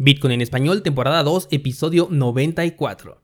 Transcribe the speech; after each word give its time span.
Bitcoin 0.00 0.34
en 0.34 0.40
español, 0.42 0.84
temporada 0.84 1.24
2, 1.24 1.48
episodio 1.50 2.06
94. 2.08 3.20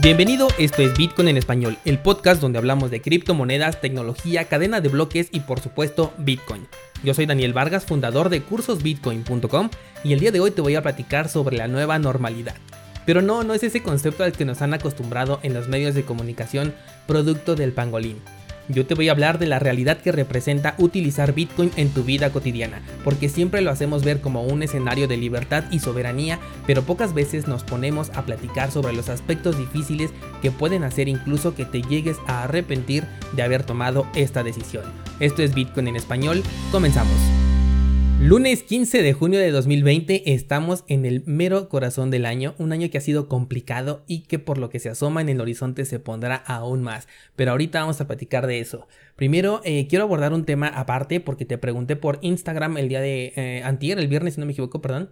Bienvenido, 0.00 0.46
esto 0.56 0.82
es 0.82 0.96
Bitcoin 0.96 1.26
en 1.26 1.36
español, 1.36 1.78
el 1.84 1.98
podcast 1.98 2.40
donde 2.40 2.58
hablamos 2.58 2.92
de 2.92 3.02
criptomonedas, 3.02 3.80
tecnología, 3.80 4.44
cadena 4.44 4.80
de 4.80 4.88
bloques 4.88 5.30
y 5.32 5.40
por 5.40 5.58
supuesto 5.58 6.12
Bitcoin. 6.18 6.68
Yo 7.02 7.12
soy 7.12 7.26
Daniel 7.26 7.54
Vargas, 7.54 7.86
fundador 7.86 8.28
de 8.28 8.42
cursosbitcoin.com 8.42 9.70
y 10.04 10.12
el 10.12 10.20
día 10.20 10.30
de 10.30 10.38
hoy 10.38 10.52
te 10.52 10.60
voy 10.60 10.76
a 10.76 10.82
platicar 10.82 11.28
sobre 11.28 11.56
la 11.56 11.66
nueva 11.66 11.98
normalidad. 11.98 12.54
Pero 13.04 13.20
no, 13.20 13.42
no 13.42 13.52
es 13.52 13.64
ese 13.64 13.82
concepto 13.82 14.22
al 14.22 14.30
que 14.30 14.44
nos 14.44 14.62
han 14.62 14.74
acostumbrado 14.74 15.40
en 15.42 15.54
los 15.54 15.66
medios 15.66 15.96
de 15.96 16.04
comunicación 16.04 16.72
producto 17.08 17.56
del 17.56 17.72
pangolín. 17.72 18.18
Yo 18.68 18.84
te 18.84 18.94
voy 18.94 19.08
a 19.08 19.12
hablar 19.12 19.38
de 19.38 19.46
la 19.46 19.58
realidad 19.58 19.98
que 19.98 20.12
representa 20.12 20.74
utilizar 20.78 21.34
Bitcoin 21.34 21.70
en 21.76 21.90
tu 21.90 22.02
vida 22.02 22.30
cotidiana, 22.30 22.82
porque 23.04 23.28
siempre 23.28 23.60
lo 23.60 23.70
hacemos 23.70 24.02
ver 24.02 24.20
como 24.20 24.42
un 24.42 24.62
escenario 24.62 25.06
de 25.06 25.16
libertad 25.16 25.64
y 25.70 25.78
soberanía, 25.78 26.40
pero 26.66 26.82
pocas 26.82 27.14
veces 27.14 27.46
nos 27.46 27.62
ponemos 27.62 28.10
a 28.14 28.22
platicar 28.22 28.72
sobre 28.72 28.92
los 28.92 29.08
aspectos 29.08 29.58
difíciles 29.58 30.10
que 30.42 30.50
pueden 30.50 30.84
hacer 30.84 31.08
incluso 31.08 31.54
que 31.54 31.64
te 31.64 31.82
llegues 31.82 32.16
a 32.26 32.44
arrepentir 32.44 33.04
de 33.32 33.42
haber 33.42 33.62
tomado 33.62 34.06
esta 34.14 34.42
decisión. 34.42 34.84
Esto 35.20 35.42
es 35.42 35.54
Bitcoin 35.54 35.88
en 35.88 35.96
español, 35.96 36.42
comenzamos. 36.72 37.35
Lunes 38.18 38.62
15 38.62 39.02
de 39.02 39.12
junio 39.12 39.38
de 39.38 39.50
2020 39.50 40.32
estamos 40.32 40.84
en 40.88 41.04
el 41.04 41.22
mero 41.26 41.68
corazón 41.68 42.10
del 42.10 42.24
año, 42.24 42.54
un 42.58 42.72
año 42.72 42.90
que 42.90 42.96
ha 42.96 43.02
sido 43.02 43.28
complicado 43.28 44.04
y 44.08 44.20
que 44.20 44.38
por 44.38 44.56
lo 44.56 44.70
que 44.70 44.80
se 44.80 44.88
asoma 44.88 45.20
en 45.20 45.28
el 45.28 45.40
horizonte 45.40 45.84
se 45.84 46.00
pondrá 46.00 46.34
aún 46.34 46.82
más, 46.82 47.08
pero 47.36 47.50
ahorita 47.50 47.80
vamos 47.80 48.00
a 48.00 48.06
platicar 48.06 48.46
de 48.46 48.58
eso. 48.58 48.88
Primero 49.16 49.60
eh, 49.64 49.86
quiero 49.86 50.06
abordar 50.06 50.32
un 50.32 50.46
tema 50.46 50.66
aparte 50.66 51.20
porque 51.20 51.44
te 51.44 51.58
pregunté 51.58 51.94
por 51.94 52.18
Instagram 52.22 52.78
el 52.78 52.88
día 52.88 53.02
de 53.02 53.34
eh, 53.36 53.62
antier, 53.62 53.98
el 53.98 54.08
viernes 54.08 54.34
si 54.34 54.40
no 54.40 54.46
me 54.46 54.52
equivoco, 54.52 54.80
perdón, 54.80 55.10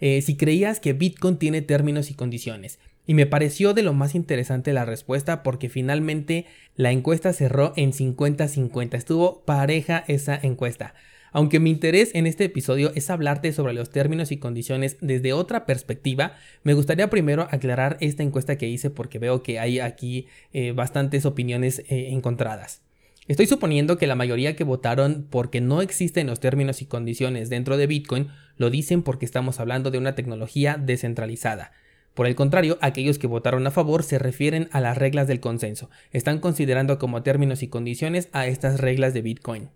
eh, 0.00 0.20
si 0.20 0.36
creías 0.36 0.80
que 0.80 0.92
Bitcoin 0.92 1.36
tiene 1.36 1.62
términos 1.62 2.10
y 2.10 2.14
condiciones. 2.14 2.80
Y 3.06 3.14
me 3.14 3.26
pareció 3.26 3.74
de 3.74 3.82
lo 3.82 3.94
más 3.94 4.14
interesante 4.14 4.72
la 4.72 4.84
respuesta 4.84 5.42
porque 5.44 5.68
finalmente 5.68 6.46
la 6.74 6.90
encuesta 6.90 7.32
cerró 7.32 7.72
en 7.76 7.92
50-50, 7.92 8.94
estuvo 8.94 9.42
pareja 9.44 10.04
esa 10.08 10.38
encuesta. 10.40 10.94
Aunque 11.32 11.60
mi 11.60 11.70
interés 11.70 12.10
en 12.14 12.26
este 12.26 12.44
episodio 12.44 12.92
es 12.94 13.10
hablarte 13.10 13.52
sobre 13.52 13.72
los 13.72 13.90
términos 13.90 14.32
y 14.32 14.38
condiciones 14.38 14.96
desde 15.00 15.32
otra 15.32 15.64
perspectiva, 15.66 16.34
me 16.62 16.74
gustaría 16.74 17.10
primero 17.10 17.46
aclarar 17.50 17.96
esta 18.00 18.22
encuesta 18.22 18.58
que 18.58 18.68
hice 18.68 18.90
porque 18.90 19.18
veo 19.18 19.42
que 19.42 19.58
hay 19.58 19.80
aquí 19.80 20.26
eh, 20.52 20.72
bastantes 20.72 21.26
opiniones 21.26 21.80
eh, 21.88 22.08
encontradas. 22.10 22.82
Estoy 23.28 23.46
suponiendo 23.46 23.96
que 23.96 24.08
la 24.08 24.16
mayoría 24.16 24.56
que 24.56 24.64
votaron 24.64 25.26
porque 25.30 25.60
no 25.60 25.82
existen 25.82 26.26
los 26.26 26.40
términos 26.40 26.82
y 26.82 26.86
condiciones 26.86 27.48
dentro 27.48 27.76
de 27.76 27.86
Bitcoin 27.86 28.28
lo 28.56 28.70
dicen 28.70 29.02
porque 29.02 29.24
estamos 29.24 29.60
hablando 29.60 29.92
de 29.92 29.98
una 29.98 30.16
tecnología 30.16 30.76
descentralizada. 30.84 31.70
Por 32.14 32.26
el 32.26 32.34
contrario, 32.34 32.76
aquellos 32.80 33.20
que 33.20 33.28
votaron 33.28 33.64
a 33.68 33.70
favor 33.70 34.02
se 34.02 34.18
refieren 34.18 34.68
a 34.72 34.80
las 34.80 34.98
reglas 34.98 35.28
del 35.28 35.38
consenso, 35.38 35.90
están 36.10 36.40
considerando 36.40 36.98
como 36.98 37.22
términos 37.22 37.62
y 37.62 37.68
condiciones 37.68 38.28
a 38.32 38.48
estas 38.48 38.80
reglas 38.80 39.14
de 39.14 39.22
Bitcoin. 39.22 39.68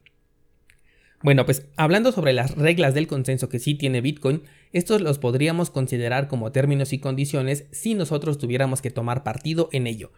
Bueno, 1.24 1.46
pues 1.46 1.66
hablando 1.78 2.12
sobre 2.12 2.34
las 2.34 2.54
reglas 2.54 2.92
del 2.92 3.06
consenso 3.06 3.48
que 3.48 3.58
sí 3.58 3.74
tiene 3.74 4.02
Bitcoin, 4.02 4.42
estos 4.74 5.00
los 5.00 5.18
podríamos 5.18 5.70
considerar 5.70 6.28
como 6.28 6.52
términos 6.52 6.92
y 6.92 6.98
condiciones 6.98 7.64
si 7.70 7.94
nosotros 7.94 8.36
tuviéramos 8.36 8.82
que 8.82 8.90
tomar 8.90 9.22
partido 9.22 9.70
en 9.72 9.86
ello. 9.86 10.12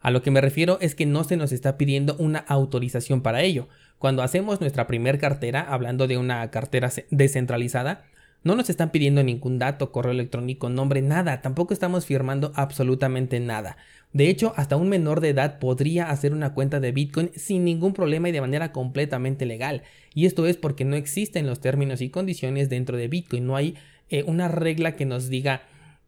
A 0.00 0.10
lo 0.10 0.22
que 0.22 0.30
me 0.30 0.40
refiero 0.40 0.78
es 0.80 0.94
que 0.94 1.04
no 1.04 1.24
se 1.24 1.36
nos 1.36 1.52
está 1.52 1.76
pidiendo 1.76 2.16
una 2.18 2.38
autorización 2.38 3.20
para 3.20 3.42
ello. 3.42 3.68
Cuando 3.98 4.22
hacemos 4.22 4.62
nuestra 4.62 4.86
primer 4.86 5.18
cartera, 5.18 5.60
hablando 5.60 6.06
de 6.06 6.16
una 6.16 6.50
cartera 6.50 6.90
descentralizada, 7.10 8.06
no 8.46 8.54
nos 8.54 8.70
están 8.70 8.92
pidiendo 8.92 9.24
ningún 9.24 9.58
dato, 9.58 9.90
correo 9.90 10.12
electrónico, 10.12 10.68
nombre, 10.68 11.02
nada, 11.02 11.42
tampoco 11.42 11.74
estamos 11.74 12.06
firmando 12.06 12.52
absolutamente 12.54 13.40
nada. 13.40 13.76
De 14.12 14.28
hecho, 14.28 14.52
hasta 14.54 14.76
un 14.76 14.88
menor 14.88 15.20
de 15.20 15.30
edad 15.30 15.58
podría 15.58 16.10
hacer 16.10 16.32
una 16.32 16.54
cuenta 16.54 16.78
de 16.78 16.92
Bitcoin 16.92 17.32
sin 17.34 17.64
ningún 17.64 17.92
problema 17.92 18.28
y 18.28 18.32
de 18.32 18.40
manera 18.40 18.70
completamente 18.70 19.46
legal. 19.46 19.82
Y 20.14 20.26
esto 20.26 20.46
es 20.46 20.56
porque 20.56 20.84
no 20.84 20.94
existen 20.94 21.48
los 21.48 21.58
términos 21.58 22.00
y 22.00 22.08
condiciones 22.08 22.68
dentro 22.68 22.96
de 22.96 23.08
Bitcoin. 23.08 23.48
No 23.48 23.56
hay 23.56 23.74
eh, 24.10 24.22
una 24.22 24.46
regla 24.46 24.92
que 24.92 25.06
nos 25.06 25.28
diga 25.28 25.62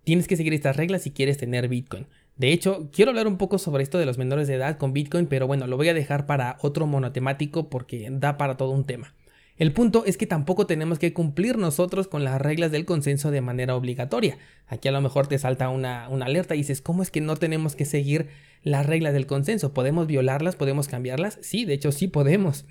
tienes 0.04 0.28
que 0.28 0.36
seguir 0.36 0.54
estas 0.54 0.76
reglas 0.76 1.02
si 1.02 1.10
quieres 1.10 1.38
tener 1.38 1.66
Bitcoin. 1.66 2.06
De 2.36 2.52
hecho, 2.52 2.88
quiero 2.92 3.10
hablar 3.10 3.26
un 3.26 3.36
poco 3.36 3.58
sobre 3.58 3.82
esto 3.82 3.98
de 3.98 4.06
los 4.06 4.16
menores 4.16 4.46
de 4.46 4.54
edad 4.54 4.78
con 4.78 4.92
Bitcoin, 4.92 5.26
pero 5.26 5.48
bueno, 5.48 5.66
lo 5.66 5.76
voy 5.76 5.88
a 5.88 5.94
dejar 5.94 6.24
para 6.24 6.56
otro 6.62 6.86
monotemático 6.86 7.68
porque 7.68 8.08
da 8.12 8.38
para 8.38 8.56
todo 8.56 8.70
un 8.70 8.84
tema. 8.84 9.12
El 9.58 9.72
punto 9.72 10.04
es 10.06 10.16
que 10.16 10.26
tampoco 10.26 10.66
tenemos 10.66 11.00
que 11.00 11.12
cumplir 11.12 11.58
nosotros 11.58 12.06
con 12.06 12.22
las 12.22 12.40
reglas 12.40 12.70
del 12.70 12.84
consenso 12.84 13.32
de 13.32 13.40
manera 13.40 13.74
obligatoria. 13.74 14.38
Aquí 14.68 14.86
a 14.86 14.92
lo 14.92 15.00
mejor 15.00 15.26
te 15.26 15.38
salta 15.38 15.68
una, 15.68 16.06
alerta 16.06 16.54
y 16.54 16.58
dices, 16.58 16.80
¿cómo 16.80 17.02
es 17.02 17.10
que 17.10 17.20
no 17.20 17.36
tenemos 17.36 17.74
que 17.74 17.84
seguir 17.84 18.28
las 18.62 18.86
reglas 18.86 19.14
del 19.14 19.26
consenso? 19.26 19.74
¿Podemos 19.74 20.06
violarlas? 20.06 20.54
¿Podemos 20.54 20.86
cambiarlas? 20.86 21.38
Sí, 21.42 21.64
de 21.64 21.74
hecho 21.74 21.90
sí 21.90 22.06
podemos. 22.06 22.66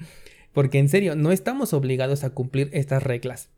Porque 0.53 0.79
en 0.79 0.87
serio, 0.87 1.15
no 1.15 1.33
estamos 1.33 1.73
obligados 1.73 2.23
a 2.23 2.29
cumplir 2.29 2.69
estas 2.71 3.03
reglas. 3.03 3.49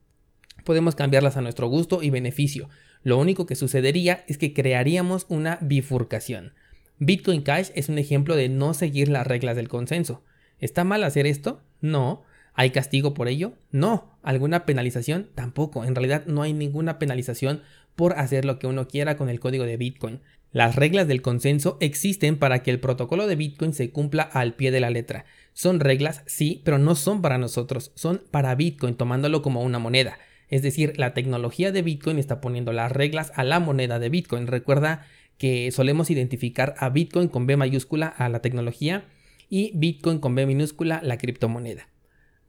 Podemos 0.63 0.95
cambiarlas 0.95 1.37
a 1.37 1.41
nuestro 1.41 1.67
gusto 1.67 2.01
y 2.01 2.09
beneficio. 2.09 2.67
Lo 3.03 3.19
único 3.19 3.45
que 3.45 3.55
sucedería 3.55 4.25
es 4.27 4.39
que 4.39 4.53
crearíamos 4.53 5.27
una 5.29 5.59
bifurcación. 5.61 6.53
Bitcoin 6.97 7.43
Cash 7.43 7.69
es 7.75 7.89
un 7.89 7.99
ejemplo 7.99 8.35
de 8.35 8.49
no 8.49 8.73
seguir 8.73 9.07
las 9.07 9.25
reglas 9.27 9.55
del 9.55 9.69
consenso. 9.69 10.23
¿Está 10.59 10.83
mal 10.83 11.03
hacer 11.03 11.27
esto? 11.27 11.61
No, 11.79 12.23
¿Hay 12.53 12.71
castigo 12.71 13.13
por 13.13 13.27
ello? 13.27 13.53
No. 13.71 14.17
¿Alguna 14.21 14.65
penalización? 14.65 15.29
Tampoco. 15.35 15.85
En 15.85 15.95
realidad 15.95 16.25
no 16.25 16.41
hay 16.41 16.53
ninguna 16.53 16.99
penalización 16.99 17.61
por 17.95 18.17
hacer 18.19 18.45
lo 18.45 18.59
que 18.59 18.67
uno 18.67 18.87
quiera 18.87 19.17
con 19.17 19.29
el 19.29 19.39
código 19.39 19.65
de 19.65 19.77
Bitcoin. 19.77 20.21
Las 20.51 20.75
reglas 20.75 21.07
del 21.07 21.21
consenso 21.21 21.77
existen 21.79 22.37
para 22.37 22.63
que 22.63 22.71
el 22.71 22.79
protocolo 22.79 23.27
de 23.27 23.35
Bitcoin 23.35 23.73
se 23.73 23.91
cumpla 23.91 24.23
al 24.23 24.55
pie 24.55 24.71
de 24.71 24.79
la 24.79 24.89
letra. 24.89 25.25
Son 25.53 25.79
reglas, 25.79 26.23
sí, 26.25 26.61
pero 26.65 26.79
no 26.79 26.95
son 26.95 27.21
para 27.21 27.37
nosotros, 27.37 27.91
son 27.95 28.23
para 28.31 28.55
Bitcoin 28.55 28.95
tomándolo 28.95 29.41
como 29.41 29.61
una 29.61 29.77
moneda. 29.77 30.17
Es 30.47 30.63
decir, 30.63 30.93
la 30.97 31.13
tecnología 31.13 31.71
de 31.71 31.83
Bitcoin 31.83 32.17
está 32.17 32.41
poniendo 32.41 32.73
las 32.73 32.91
reglas 32.91 33.31
a 33.35 33.43
la 33.43 33.59
moneda 33.59 33.99
de 33.99 34.09
Bitcoin. 34.09 34.47
Recuerda 34.47 35.05
que 35.37 35.71
solemos 35.71 36.09
identificar 36.09 36.73
a 36.79 36.89
Bitcoin 36.89 37.27
con 37.27 37.45
B 37.45 37.55
mayúscula 37.55 38.07
a 38.07 38.27
la 38.29 38.41
tecnología 38.41 39.05
y 39.49 39.71
Bitcoin 39.75 40.19
con 40.19 40.33
B 40.33 40.45
minúscula 40.47 40.99
la 41.03 41.17
criptomoneda. 41.17 41.87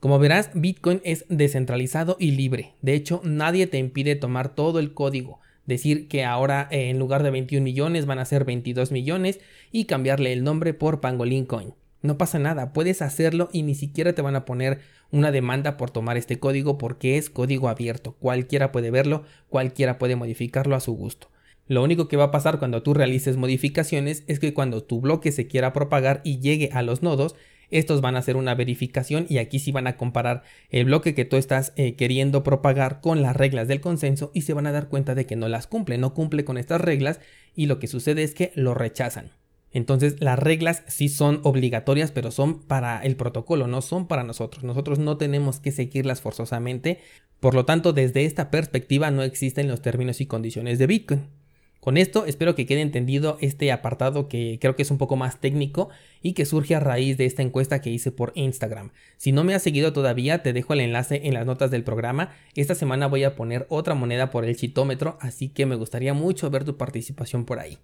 Como 0.00 0.18
verás, 0.18 0.50
Bitcoin 0.54 1.02
es 1.04 1.26
descentralizado 1.28 2.16
y 2.18 2.30
libre. 2.30 2.72
De 2.80 2.94
hecho, 2.94 3.20
nadie 3.22 3.66
te 3.66 3.76
impide 3.76 4.16
tomar 4.16 4.54
todo 4.54 4.78
el 4.78 4.94
código, 4.94 5.40
decir 5.66 6.08
que 6.08 6.24
ahora 6.24 6.68
eh, 6.70 6.88
en 6.88 6.98
lugar 6.98 7.22
de 7.22 7.30
21 7.30 7.62
millones 7.62 8.06
van 8.06 8.18
a 8.18 8.24
ser 8.24 8.46
22 8.46 8.92
millones 8.92 9.40
y 9.70 9.84
cambiarle 9.84 10.32
el 10.32 10.42
nombre 10.42 10.72
por 10.72 11.02
Pangolin 11.02 11.44
Coin. 11.44 11.74
No 12.00 12.16
pasa 12.16 12.38
nada, 12.38 12.72
puedes 12.72 13.02
hacerlo 13.02 13.50
y 13.52 13.62
ni 13.62 13.74
siquiera 13.74 14.14
te 14.14 14.22
van 14.22 14.36
a 14.36 14.46
poner 14.46 14.80
una 15.10 15.32
demanda 15.32 15.76
por 15.76 15.90
tomar 15.90 16.16
este 16.16 16.38
código 16.38 16.78
porque 16.78 17.18
es 17.18 17.28
código 17.28 17.68
abierto. 17.68 18.16
Cualquiera 18.20 18.72
puede 18.72 18.90
verlo, 18.90 19.24
cualquiera 19.50 19.98
puede 19.98 20.16
modificarlo 20.16 20.76
a 20.76 20.80
su 20.80 20.94
gusto. 20.94 21.28
Lo 21.68 21.84
único 21.84 22.08
que 22.08 22.16
va 22.16 22.24
a 22.24 22.30
pasar 22.30 22.58
cuando 22.58 22.82
tú 22.82 22.94
realices 22.94 23.36
modificaciones 23.36 24.24
es 24.28 24.40
que 24.40 24.54
cuando 24.54 24.82
tu 24.82 25.02
bloque 25.02 25.30
se 25.30 25.46
quiera 25.46 25.74
propagar 25.74 26.22
y 26.24 26.40
llegue 26.40 26.70
a 26.72 26.80
los 26.80 27.02
nodos, 27.02 27.36
estos 27.70 28.00
van 28.00 28.16
a 28.16 28.20
hacer 28.20 28.36
una 28.36 28.54
verificación 28.54 29.26
y 29.28 29.38
aquí 29.38 29.58
sí 29.58 29.72
van 29.72 29.86
a 29.86 29.96
comparar 29.96 30.42
el 30.70 30.84
bloque 30.86 31.14
que 31.14 31.24
tú 31.24 31.36
estás 31.36 31.72
eh, 31.76 31.94
queriendo 31.94 32.42
propagar 32.42 33.00
con 33.00 33.22
las 33.22 33.36
reglas 33.36 33.68
del 33.68 33.80
consenso 33.80 34.30
y 34.34 34.42
se 34.42 34.54
van 34.54 34.66
a 34.66 34.72
dar 34.72 34.88
cuenta 34.88 35.14
de 35.14 35.26
que 35.26 35.36
no 35.36 35.48
las 35.48 35.66
cumple, 35.66 35.98
no 35.98 36.14
cumple 36.14 36.44
con 36.44 36.58
estas 36.58 36.80
reglas 36.80 37.20
y 37.54 37.66
lo 37.66 37.78
que 37.78 37.86
sucede 37.86 38.22
es 38.22 38.34
que 38.34 38.52
lo 38.54 38.74
rechazan. 38.74 39.32
Entonces 39.72 40.16
las 40.20 40.38
reglas 40.38 40.82
sí 40.88 41.08
son 41.08 41.40
obligatorias, 41.44 42.10
pero 42.10 42.30
son 42.30 42.60
para 42.62 43.00
el 43.02 43.16
protocolo, 43.16 43.66
no 43.66 43.82
son 43.82 44.08
para 44.08 44.24
nosotros. 44.24 44.64
Nosotros 44.64 44.98
no 44.98 45.16
tenemos 45.16 45.60
que 45.60 45.70
seguirlas 45.70 46.20
forzosamente. 46.20 46.98
Por 47.38 47.54
lo 47.54 47.64
tanto, 47.64 47.92
desde 47.92 48.24
esta 48.24 48.50
perspectiva 48.50 49.10
no 49.10 49.22
existen 49.22 49.68
los 49.68 49.80
términos 49.80 50.20
y 50.20 50.26
condiciones 50.26 50.78
de 50.78 50.86
Bitcoin. 50.86 51.39
Con 51.80 51.96
esto 51.96 52.26
espero 52.26 52.54
que 52.54 52.66
quede 52.66 52.82
entendido 52.82 53.38
este 53.40 53.72
apartado 53.72 54.28
que 54.28 54.58
creo 54.60 54.76
que 54.76 54.82
es 54.82 54.90
un 54.90 54.98
poco 54.98 55.16
más 55.16 55.40
técnico 55.40 55.88
y 56.22 56.34
que 56.34 56.44
surge 56.44 56.74
a 56.74 56.80
raíz 56.80 57.16
de 57.16 57.24
esta 57.24 57.40
encuesta 57.40 57.80
que 57.80 57.88
hice 57.88 58.12
por 58.12 58.32
Instagram. 58.34 58.90
Si 59.16 59.32
no 59.32 59.44
me 59.44 59.54
has 59.54 59.62
seguido 59.62 59.94
todavía, 59.94 60.42
te 60.42 60.52
dejo 60.52 60.74
el 60.74 60.80
enlace 60.80 61.22
en 61.24 61.32
las 61.32 61.46
notas 61.46 61.70
del 61.70 61.82
programa. 61.82 62.32
Esta 62.54 62.74
semana 62.74 63.06
voy 63.06 63.24
a 63.24 63.34
poner 63.34 63.66
otra 63.70 63.94
moneda 63.94 64.30
por 64.30 64.44
el 64.44 64.56
chitómetro, 64.56 65.16
así 65.20 65.48
que 65.48 65.64
me 65.64 65.76
gustaría 65.76 66.12
mucho 66.12 66.50
ver 66.50 66.64
tu 66.64 66.76
participación 66.76 67.46
por 67.46 67.58
ahí. 67.58 67.78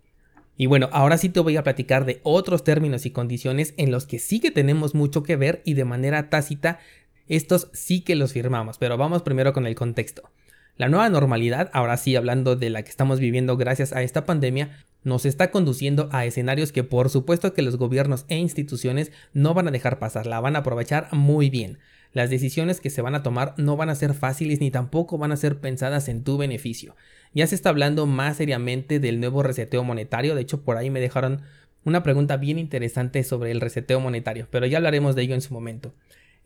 Y 0.59 0.67
bueno, 0.67 0.91
ahora 0.93 1.17
sí 1.17 1.31
te 1.31 1.41
voy 1.41 1.57
a 1.57 1.63
platicar 1.63 2.05
de 2.05 2.21
otros 2.23 2.65
términos 2.65 3.07
y 3.07 3.11
condiciones 3.11 3.73
en 3.79 3.91
los 3.91 4.07
que 4.07 4.19
sí 4.19 4.41
que 4.41 4.51
tenemos 4.51 4.95
mucho 4.95 5.23
que 5.23 5.37
ver 5.37 5.63
y 5.65 5.73
de 5.73 5.85
manera 5.87 6.29
tácita 6.29 6.81
estos 7.29 7.69
sí 7.73 8.03
que 8.03 8.15
los 8.15 8.33
firmamos, 8.33 8.79
pero 8.79 8.97
vamos 8.97 9.23
primero 9.23 9.53
con 9.53 9.67
el 9.67 9.75
contexto. 9.75 10.31
La 10.79 10.91
nueva 10.91 11.09
normalidad, 11.09 11.71
ahora 11.73 11.97
sí 11.97 12.17
hablando 12.17 12.55
de 12.55 12.69
la 12.69 12.83
que 12.83 12.91
estamos 12.91 13.19
viviendo 13.19 13.57
gracias 13.57 13.95
a 13.95 14.03
esta 14.03 14.27
pandemia, 14.27 14.85
nos 15.05 15.25
está 15.25 15.51
conduciendo 15.51 16.11
a 16.13 16.27
escenarios 16.27 16.71
que 16.71 16.85
por 16.85 17.09
supuesto 17.09 17.55
que 17.55 17.63
los 17.63 17.77
gobiernos 17.77 18.27
e 18.29 18.37
instituciones 18.37 19.11
no 19.33 19.55
van 19.55 19.69
a 19.69 19.71
dejar 19.71 19.99
pasar, 19.99 20.27
la 20.27 20.39
van 20.39 20.55
a 20.55 20.59
aprovechar 20.59 21.09
muy 21.13 21.49
bien. 21.49 21.79
Las 22.13 22.29
decisiones 22.29 22.81
que 22.81 22.91
se 22.91 23.01
van 23.01 23.15
a 23.15 23.23
tomar 23.23 23.55
no 23.57 23.79
van 23.79 23.89
a 23.89 23.95
ser 23.95 24.13
fáciles 24.13 24.61
ni 24.61 24.71
tampoco 24.71 25.17
van 25.17 25.33
a 25.33 25.37
ser 25.37 25.61
pensadas 25.61 26.09
en 26.09 26.25
tu 26.25 26.37
beneficio. 26.37 26.95
Ya 27.33 27.47
se 27.47 27.55
está 27.55 27.71
hablando 27.71 28.07
más 28.07 28.37
seriamente 28.37 29.01
del 29.01 29.19
nuevo 29.19 29.43
reseteo 29.43 29.83
monetario, 29.83 30.35
de 30.35 30.43
hecho 30.43 30.63
por 30.63 30.77
ahí 30.77 30.91
me 30.91 31.01
dejaron 31.01 31.41
una 31.85 32.03
pregunta 32.03 32.37
bien 32.37 32.59
interesante 32.59 33.23
sobre 33.25 33.51
el 33.51 33.63
reseteo 33.63 34.01
monetario, 34.01 34.47
pero 34.51 34.67
ya 34.67 34.77
hablaremos 34.77 35.15
de 35.15 35.23
ello 35.23 35.35
en 35.35 35.41
su 35.41 35.55
momento. 35.55 35.95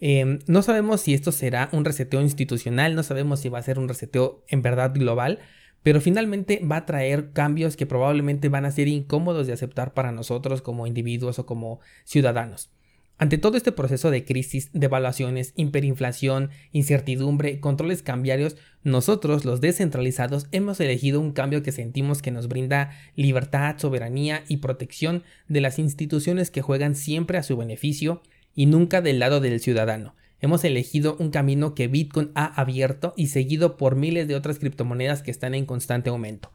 Em, 0.00 0.38
no 0.47 0.62
sabemos 0.62 1.02
si 1.02 1.12
esto 1.12 1.31
será 1.31 1.69
un 1.73 1.85
reseteo 1.85 2.23
institucional, 2.23 2.94
no 2.94 3.02
sabemos 3.02 3.41
si 3.41 3.50
va 3.50 3.58
a 3.58 3.62
ser 3.62 3.79
un 3.79 3.88
reseteo 3.88 4.43
en 4.49 4.62
verdad 4.62 4.93
global, 4.94 5.41
pero 5.82 6.00
finalmente 6.00 6.61
va 6.64 6.76
a 6.79 6.87
traer 6.87 7.32
cambios 7.32 7.76
que 7.76 7.87
probablemente 7.87 8.49
van 8.49 8.64
a 8.64 8.70
ser 8.70 8.88
incómodos 8.88 9.47
de 9.47 9.52
aceptar 9.52 9.93
para 9.93 10.12
nosotros 10.12 10.62
como 10.62 10.87
individuos 10.87 11.38
o 11.38 11.47
como 11.47 11.81
ciudadanos. 12.05 12.70
Ante 13.19 13.37
todo 13.37 13.58
este 13.58 13.73
proceso 13.73 14.11
de 14.11 14.25
crisis, 14.25 14.70
devaluaciones, 14.73 15.52
hiperinflación, 15.55 16.49
incertidumbre, 16.73 17.61
controles 17.61 18.02
cambiarios, 18.02 18.56
nosotros, 18.82 19.44
los 19.44 19.61
descentralizados, 19.61 20.47
hemos 20.52 20.81
elegido 20.81 21.20
un 21.20 21.32
cambio 21.32 21.62
que 21.62 21.70
sentimos 21.70 22.23
que 22.23 22.31
nos 22.31 22.49
brinda 22.49 22.93
libertad, 23.17 23.76
soberanía 23.76 24.43
y 24.49 24.56
protección 24.56 25.23
de 25.49 25.61
las 25.61 25.79
instituciones 25.79 26.50
que 26.50 26.62
juegan 26.62 26.94
siempre 26.94 27.37
a 27.37 27.43
su 27.43 27.58
beneficio 27.58 28.23
y 28.55 28.67
nunca 28.67 29.00
del 29.00 29.19
lado 29.19 29.41
del 29.41 29.61
ciudadano. 29.61 30.14
Hemos 30.41 30.64
elegido 30.64 31.17
un 31.19 31.31
camino 31.31 31.75
que 31.75 31.88
Bitcoin 31.88 32.31
ha 32.35 32.47
abierto 32.47 33.12
y 33.17 33.26
seguido 33.26 33.76
por 33.76 33.97
miles 33.97 34.26
de 34.26 34.35
otras 34.35 34.58
criptomonedas 34.58 35.23
que 35.23 35.31
están 35.31 35.55
en 35.55 35.67
constante 35.67 36.11
aumento. 36.11 36.50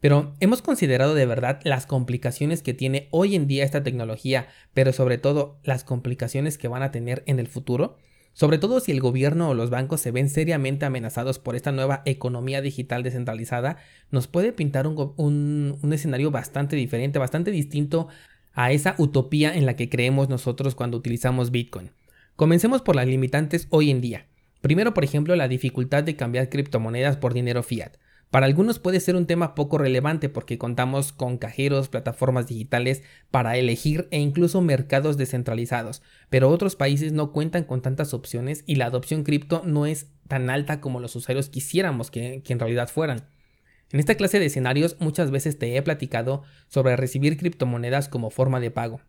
Pero 0.00 0.34
hemos 0.40 0.62
considerado 0.62 1.14
de 1.14 1.26
verdad 1.26 1.60
las 1.62 1.86
complicaciones 1.86 2.62
que 2.62 2.74
tiene 2.74 3.08
hoy 3.10 3.34
en 3.34 3.46
día 3.46 3.64
esta 3.64 3.82
tecnología, 3.82 4.48
pero 4.72 4.92
sobre 4.92 5.18
todo 5.18 5.58
las 5.62 5.84
complicaciones 5.84 6.58
que 6.58 6.68
van 6.68 6.82
a 6.82 6.90
tener 6.90 7.22
en 7.26 7.38
el 7.38 7.48
futuro. 7.48 7.96
Sobre 8.32 8.58
todo 8.58 8.80
si 8.80 8.92
el 8.92 9.00
gobierno 9.00 9.50
o 9.50 9.54
los 9.54 9.70
bancos 9.70 10.00
se 10.00 10.12
ven 10.12 10.30
seriamente 10.30 10.86
amenazados 10.86 11.38
por 11.38 11.56
esta 11.56 11.72
nueva 11.72 12.02
economía 12.04 12.62
digital 12.62 13.02
descentralizada, 13.02 13.76
nos 14.10 14.28
puede 14.28 14.52
pintar 14.52 14.86
un, 14.86 15.78
escenario 15.92 16.30
bastante 16.30 16.76
diferente, 16.76 17.18
bastante 17.18 17.50
distinto 17.50 18.08
a 18.52 18.72
esa 18.72 18.94
utopía 18.98 19.54
en 19.54 19.66
la 19.66 19.76
que 19.76 19.88
creemos 19.88 20.28
nosotros 20.28 20.74
cuando 20.74 20.96
utilizamos 20.96 21.50
Bitcoin. 21.50 21.90
Comencemos 22.36 22.82
por 22.82 22.96
las 22.96 23.06
limitantes 23.06 23.66
hoy 23.70 23.90
en 23.90 24.00
día. 24.00 24.26
Primero, 24.60 24.94
por 24.94 25.04
ejemplo, 25.04 25.36
la 25.36 25.48
dificultad 25.48 26.04
de 26.04 26.16
cambiar 26.16 26.48
criptomonedas 26.48 27.16
por 27.16 27.34
dinero 27.34 27.62
fiat. 27.62 27.96
Para 28.30 28.46
algunos 28.46 28.78
puede 28.78 29.00
ser 29.00 29.16
un 29.16 29.26
tema 29.26 29.56
poco 29.56 29.76
relevante 29.76 30.28
porque 30.28 30.56
contamos 30.56 31.12
con 31.12 31.36
cajeros, 31.36 31.88
plataformas 31.88 32.46
digitales 32.46 33.02
para 33.32 33.56
elegir 33.56 34.06
e 34.12 34.20
incluso 34.20 34.60
mercados 34.60 35.16
descentralizados, 35.16 36.00
pero 36.28 36.48
otros 36.48 36.76
países 36.76 37.12
no 37.12 37.32
cuentan 37.32 37.64
con 37.64 37.82
tantas 37.82 38.14
opciones 38.14 38.62
y 38.66 38.76
la 38.76 38.86
adopción 38.86 39.24
cripto 39.24 39.62
no 39.66 39.84
es 39.84 40.12
tan 40.28 40.48
alta 40.48 40.80
como 40.80 41.00
los 41.00 41.16
usuarios 41.16 41.48
quisiéramos 41.48 42.12
que, 42.12 42.42
que 42.44 42.52
en 42.52 42.60
realidad 42.60 42.88
fueran. 42.88 43.24
En 43.92 43.98
esta 43.98 44.14
clase 44.14 44.38
de 44.38 44.46
escenarios 44.46 44.96
muchas 45.00 45.30
veces 45.32 45.58
te 45.58 45.76
he 45.76 45.82
platicado 45.82 46.42
sobre 46.68 46.96
recibir 46.96 47.36
criptomonedas 47.36 48.08
como 48.08 48.30
forma 48.30 48.60
de 48.60 48.70
pago. 48.70 49.00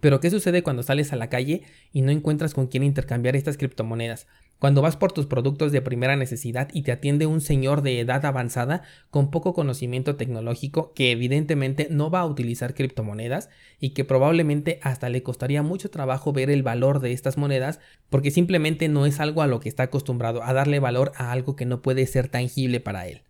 Pero 0.00 0.20
¿qué 0.20 0.30
sucede 0.30 0.62
cuando 0.62 0.82
sales 0.82 1.12
a 1.12 1.16
la 1.16 1.28
calle 1.28 1.62
y 1.92 2.02
no 2.02 2.12
encuentras 2.12 2.54
con 2.54 2.66
quién 2.66 2.82
intercambiar 2.82 3.36
estas 3.36 3.56
criptomonedas? 3.56 4.26
Cuando 4.58 4.80
vas 4.80 4.96
por 4.96 5.10
tus 5.10 5.26
productos 5.26 5.72
de 5.72 5.82
primera 5.82 6.16
necesidad 6.16 6.68
y 6.72 6.82
te 6.82 6.92
atiende 6.92 7.26
un 7.26 7.40
señor 7.40 7.82
de 7.82 7.98
edad 7.98 8.24
avanzada 8.24 8.82
con 9.10 9.32
poco 9.32 9.54
conocimiento 9.54 10.14
tecnológico 10.14 10.92
que 10.94 11.10
evidentemente 11.10 11.88
no 11.90 12.10
va 12.10 12.20
a 12.20 12.26
utilizar 12.26 12.74
criptomonedas 12.74 13.48
y 13.80 13.90
que 13.90 14.04
probablemente 14.04 14.78
hasta 14.82 15.08
le 15.08 15.24
costaría 15.24 15.64
mucho 15.64 15.90
trabajo 15.90 16.32
ver 16.32 16.48
el 16.48 16.62
valor 16.62 17.00
de 17.00 17.12
estas 17.12 17.36
monedas 17.36 17.80
porque 18.08 18.30
simplemente 18.30 18.88
no 18.88 19.04
es 19.04 19.18
algo 19.18 19.42
a 19.42 19.48
lo 19.48 19.58
que 19.58 19.68
está 19.68 19.84
acostumbrado 19.84 20.44
a 20.44 20.52
darle 20.52 20.78
valor 20.78 21.10
a 21.16 21.32
algo 21.32 21.56
que 21.56 21.66
no 21.66 21.82
puede 21.82 22.06
ser 22.06 22.28
tangible 22.28 22.78
para 22.78 23.08
él. 23.08 23.22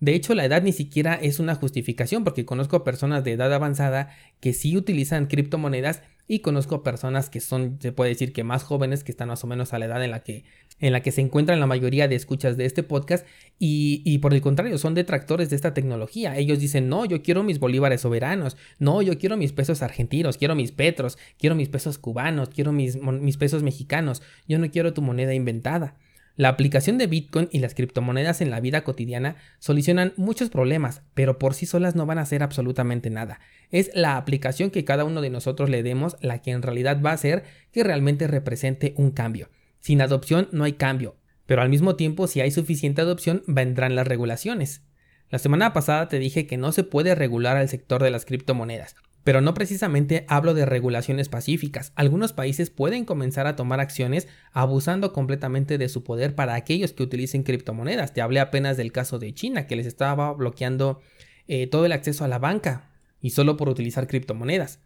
De 0.00 0.14
hecho, 0.14 0.34
la 0.34 0.44
edad 0.44 0.62
ni 0.62 0.72
siquiera 0.72 1.14
es 1.14 1.38
una 1.38 1.54
justificación 1.54 2.22
porque 2.22 2.44
conozco 2.44 2.84
personas 2.84 3.24
de 3.24 3.32
edad 3.32 3.52
avanzada 3.52 4.10
que 4.40 4.52
sí 4.52 4.76
utilizan 4.76 5.26
criptomonedas 5.26 6.02
y 6.28 6.40
conozco 6.40 6.82
personas 6.82 7.30
que 7.30 7.40
son, 7.40 7.78
se 7.80 7.92
puede 7.92 8.10
decir 8.10 8.32
que 8.32 8.44
más 8.44 8.64
jóvenes, 8.64 9.04
que 9.04 9.12
están 9.12 9.28
más 9.28 9.44
o 9.44 9.46
menos 9.46 9.72
a 9.72 9.78
la 9.78 9.86
edad 9.86 10.04
en 10.04 10.10
la 10.10 10.20
que, 10.20 10.44
en 10.80 10.92
la 10.92 11.00
que 11.00 11.12
se 11.12 11.20
encuentran 11.20 11.60
la 11.60 11.66
mayoría 11.66 12.08
de 12.08 12.16
escuchas 12.16 12.56
de 12.56 12.66
este 12.66 12.82
podcast. 12.82 13.26
Y, 13.58 14.02
y 14.04 14.18
por 14.18 14.34
el 14.34 14.42
contrario 14.42 14.76
son 14.76 14.94
detractores 14.94 15.48
de 15.50 15.56
esta 15.56 15.72
tecnología. 15.72 16.36
Ellos 16.36 16.58
dicen, 16.58 16.88
no, 16.88 17.04
yo 17.04 17.22
quiero 17.22 17.42
mis 17.42 17.58
bolívares 17.58 18.02
soberanos, 18.02 18.56
no, 18.78 19.02
yo 19.02 19.18
quiero 19.18 19.36
mis 19.36 19.52
pesos 19.52 19.82
argentinos, 19.82 20.36
quiero 20.36 20.54
mis 20.54 20.72
petros, 20.72 21.16
quiero 21.38 21.54
mis 21.54 21.68
pesos 21.68 21.98
cubanos, 21.98 22.50
quiero 22.50 22.72
mis, 22.72 22.96
mis 23.00 23.36
pesos 23.36 23.62
mexicanos, 23.62 24.20
yo 24.48 24.58
no 24.58 24.70
quiero 24.70 24.92
tu 24.92 25.00
moneda 25.00 25.32
inventada. 25.32 25.96
La 26.36 26.50
aplicación 26.50 26.98
de 26.98 27.06
Bitcoin 27.06 27.48
y 27.50 27.60
las 27.60 27.74
criptomonedas 27.74 28.42
en 28.42 28.50
la 28.50 28.60
vida 28.60 28.84
cotidiana 28.84 29.36
solucionan 29.58 30.12
muchos 30.18 30.50
problemas, 30.50 31.00
pero 31.14 31.38
por 31.38 31.54
sí 31.54 31.64
solas 31.64 31.96
no 31.96 32.04
van 32.04 32.18
a 32.18 32.22
hacer 32.22 32.42
absolutamente 32.42 33.08
nada. 33.08 33.40
Es 33.70 33.90
la 33.94 34.18
aplicación 34.18 34.70
que 34.70 34.84
cada 34.84 35.04
uno 35.04 35.22
de 35.22 35.30
nosotros 35.30 35.70
le 35.70 35.82
demos 35.82 36.18
la 36.20 36.42
que 36.42 36.50
en 36.50 36.60
realidad 36.60 37.00
va 37.02 37.10
a 37.10 37.14
hacer 37.14 37.44
que 37.72 37.82
realmente 37.82 38.26
represente 38.26 38.92
un 38.98 39.12
cambio. 39.12 39.48
Sin 39.80 40.02
adopción 40.02 40.48
no 40.52 40.64
hay 40.64 40.74
cambio, 40.74 41.16
pero 41.46 41.62
al 41.62 41.70
mismo 41.70 41.96
tiempo 41.96 42.26
si 42.26 42.42
hay 42.42 42.50
suficiente 42.50 43.00
adopción 43.00 43.42
vendrán 43.46 43.96
las 43.96 44.06
regulaciones. 44.06 44.82
La 45.30 45.38
semana 45.38 45.72
pasada 45.72 46.08
te 46.08 46.18
dije 46.18 46.46
que 46.46 46.58
no 46.58 46.70
se 46.70 46.84
puede 46.84 47.14
regular 47.14 47.56
al 47.56 47.70
sector 47.70 48.02
de 48.02 48.10
las 48.10 48.26
criptomonedas, 48.26 48.94
pero 49.26 49.40
no 49.40 49.54
precisamente 49.54 50.24
hablo 50.28 50.54
de 50.54 50.64
regulaciones 50.64 51.28
pacíficas. 51.28 51.90
Algunos 51.96 52.32
países 52.32 52.70
pueden 52.70 53.04
comenzar 53.04 53.48
a 53.48 53.56
tomar 53.56 53.80
acciones 53.80 54.28
abusando 54.52 55.12
completamente 55.12 55.78
de 55.78 55.88
su 55.88 56.04
poder 56.04 56.36
para 56.36 56.54
aquellos 56.54 56.92
que 56.92 57.02
utilicen 57.02 57.42
criptomonedas. 57.42 58.14
Te 58.14 58.20
hablé 58.20 58.38
apenas 58.38 58.76
del 58.76 58.92
caso 58.92 59.18
de 59.18 59.34
China, 59.34 59.66
que 59.66 59.74
les 59.74 59.86
estaba 59.86 60.32
bloqueando 60.32 61.00
eh, 61.48 61.66
todo 61.66 61.86
el 61.86 61.90
acceso 61.90 62.24
a 62.24 62.28
la 62.28 62.38
banca 62.38 62.92
y 63.20 63.30
solo 63.30 63.56
por 63.56 63.68
utilizar 63.68 64.06
criptomonedas. 64.06 64.78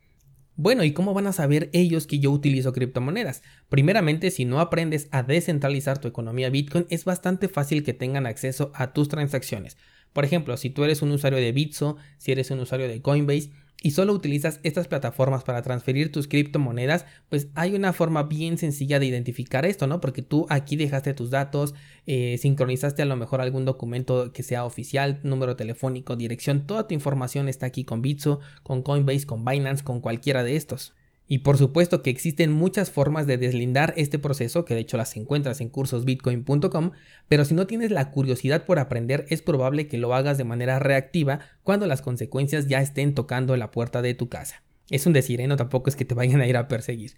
Bueno, 0.57 0.85
¿y 0.85 0.93
cómo 0.93 1.13
van 1.13 1.27
a 1.27 1.35
saber 1.35 1.69
ellos 1.75 2.07
que 2.07 2.19
yo 2.19 2.31
utilizo 2.31 2.73
criptomonedas? 2.73 3.43
Primeramente, 3.69 4.31
si 4.31 4.47
no 4.47 4.61
aprendes 4.61 5.09
a 5.11 5.23
descentralizar 5.23 5.99
tu 5.99 6.09
economía 6.09 6.49
Bitcoin, 6.49 6.87
es 6.89 7.05
bastante 7.05 7.49
fácil 7.49 7.85
que 7.85 7.93
tengan 7.93 8.27
acceso 8.27 8.73
a 8.75 8.95
tus 8.95 9.09
transacciones. 9.09 9.77
Por 10.15 10.25
ejemplo, 10.25 10.57
si 10.57 10.71
tú 10.71 10.85
eres 10.85 11.03
un 11.03 11.13
usuario 11.13 11.39
de 11.39 11.53
Bitso, 11.53 11.97
si 12.19 12.33
eres 12.33 12.51
un 12.51 12.61
usuario 12.61 12.89
de 12.89 13.01
Coinbase, 13.01 13.51
y 13.82 13.93
solo 13.93 14.12
utilizas 14.12 14.61
estas 14.62 14.88
plataformas 14.88 15.44
para 15.44 15.62
transferir 15.62 16.12
tus 16.12 16.29
criptomonedas, 16.29 17.06
pues 17.29 17.49
hay 17.55 17.75
una 17.75 17.93
forma 17.93 18.25
bien 18.25 18.59
sencilla 18.59 18.99
de 18.99 19.06
identificar 19.06 19.64
esto, 19.64 19.87
¿no? 19.87 20.00
Porque 20.00 20.23
tú 20.23 20.47
aquí 20.50 20.76
dejaste 20.76 21.14
tus 21.14 21.31
datos, 21.31 21.75
eh, 22.07 22.37
sincronizaste 22.38 23.02
a 23.02 23.07
lo 23.07 23.16
mejor 23.16 23.40
algún 23.40 23.64
documento 23.64 24.33
que 24.33 24.43
sea 24.43 24.64
oficial, 24.64 25.21
número 25.23 25.57
telefónico, 25.57 26.16
dirección, 26.16 26.66
toda 26.66 26.87
tu 26.87 26.95
información 26.95 27.49
está 27.49 27.66
aquí 27.66 27.85
con 27.85 28.02
Bitso, 28.02 28.40
con 28.62 28.83
Coinbase, 28.83 29.26
con 29.26 29.45
Binance, 29.45 29.83
con 29.83 30.00
cualquiera 30.00 30.45
de 30.45 30.57
estos. 30.57 30.95
Y 31.33 31.39
por 31.39 31.59
supuesto 31.59 32.03
que 32.03 32.11
existen 32.11 32.51
muchas 32.51 32.91
formas 32.91 33.25
de 33.25 33.39
deslindar 33.39 33.95
este 33.97 34.19
proceso, 34.19 34.65
que 34.65 34.75
de 34.75 34.81
hecho 34.81 34.97
las 34.97 35.17
encuentras 35.17 35.61
en 35.61 35.69
cursosbitcoin.com, 35.69 36.91
pero 37.29 37.45
si 37.45 37.55
no 37.55 37.69
tienes 37.69 37.93
la 37.93 38.11
curiosidad 38.11 38.65
por 38.65 38.81
aprender, 38.81 39.27
es 39.29 39.41
probable 39.41 39.87
que 39.87 39.97
lo 39.97 40.13
hagas 40.13 40.39
de 40.39 40.45
manera 40.45 40.81
reactiva 40.81 41.39
cuando 41.63 41.87
las 41.87 42.03
consecuencias 42.03 42.67
ya 42.67 42.81
estén 42.81 43.15
tocando 43.15 43.57
la 43.57 43.71
puerta 43.71 44.03
de 44.03 44.15
tu 44.15 44.29
casa. 44.29 44.65
Es 44.91 45.07
un 45.07 45.13
decir, 45.13 45.41
¿eh? 45.41 45.47
no 45.47 45.55
tampoco 45.55 45.89
es 45.89 45.95
que 45.95 46.05
te 46.05 46.17
vayan 46.17 46.41
a 46.41 46.49
ir 46.49 46.57
a 46.57 46.67
perseguir. 46.67 47.13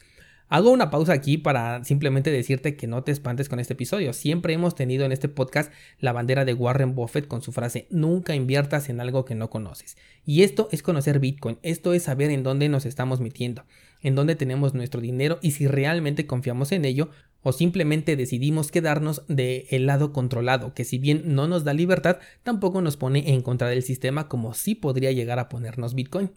Hago 0.51 0.71
una 0.71 0.91
pausa 0.91 1.15
aquí 1.15 1.39
para 1.39 1.83
simplemente 1.83 2.31
decirte 2.31 2.77
que 2.77 2.87
no 2.87 3.05
te 3.05 3.13
espantes 3.13 3.49
con 3.49 3.61
este 3.61 3.73
episodio. 3.73 4.13
Siempre 4.13 4.53
hemos 4.53 4.75
tenido 4.75 5.07
en 5.07 5.13
este 5.13 5.31
podcast 5.31 5.73
la 5.99 6.13
bandera 6.13 6.45
de 6.45 6.53
Warren 6.53 6.95
Buffett 6.95 7.27
con 7.27 7.41
su 7.41 7.53
frase 7.53 7.87
nunca 7.89 8.35
inviertas 8.35 8.91
en 8.91 9.01
algo 9.01 9.25
que 9.25 9.35
no 9.35 9.49
conoces. 9.49 9.97
Y 10.27 10.43
esto 10.43 10.69
es 10.71 10.83
conocer 10.83 11.19
Bitcoin, 11.19 11.59
esto 11.63 11.95
es 11.95 12.03
saber 12.03 12.31
en 12.31 12.43
dónde 12.43 12.69
nos 12.69 12.85
estamos 12.85 13.19
metiendo, 13.19 13.65
en 14.03 14.15
dónde 14.15 14.37
tenemos 14.37 14.75
nuestro 14.75 15.01
dinero 15.01 15.39
y 15.43 15.53
si 15.53 15.67
realmente 15.67 16.27
confiamos 16.27 16.73
en 16.73 16.85
ello 16.85 17.11
o 17.43 17.53
simplemente 17.53 18.17
decidimos 18.17 18.71
quedarnos 18.71 19.23
del 19.29 19.65
el 19.71 19.87
lado 19.87 20.13
controlado, 20.13 20.75
que 20.75 20.85
si 20.85 20.99
bien 20.99 21.35
no 21.35 21.49
nos 21.49 21.65
da 21.65 21.75
libertad, 21.75 22.19
tampoco 22.43 22.81
nos 22.81 22.97
pone 22.97 23.33
en 23.33 23.43
contra 23.43 23.69
del 23.69 23.83
sistema 23.83 24.29
como 24.29 24.55
sí 24.55 24.75
podría 24.75 25.13
llegar 25.13 25.39
a 25.39 25.49
ponernos 25.49 25.95
Bitcoin. 25.95 26.31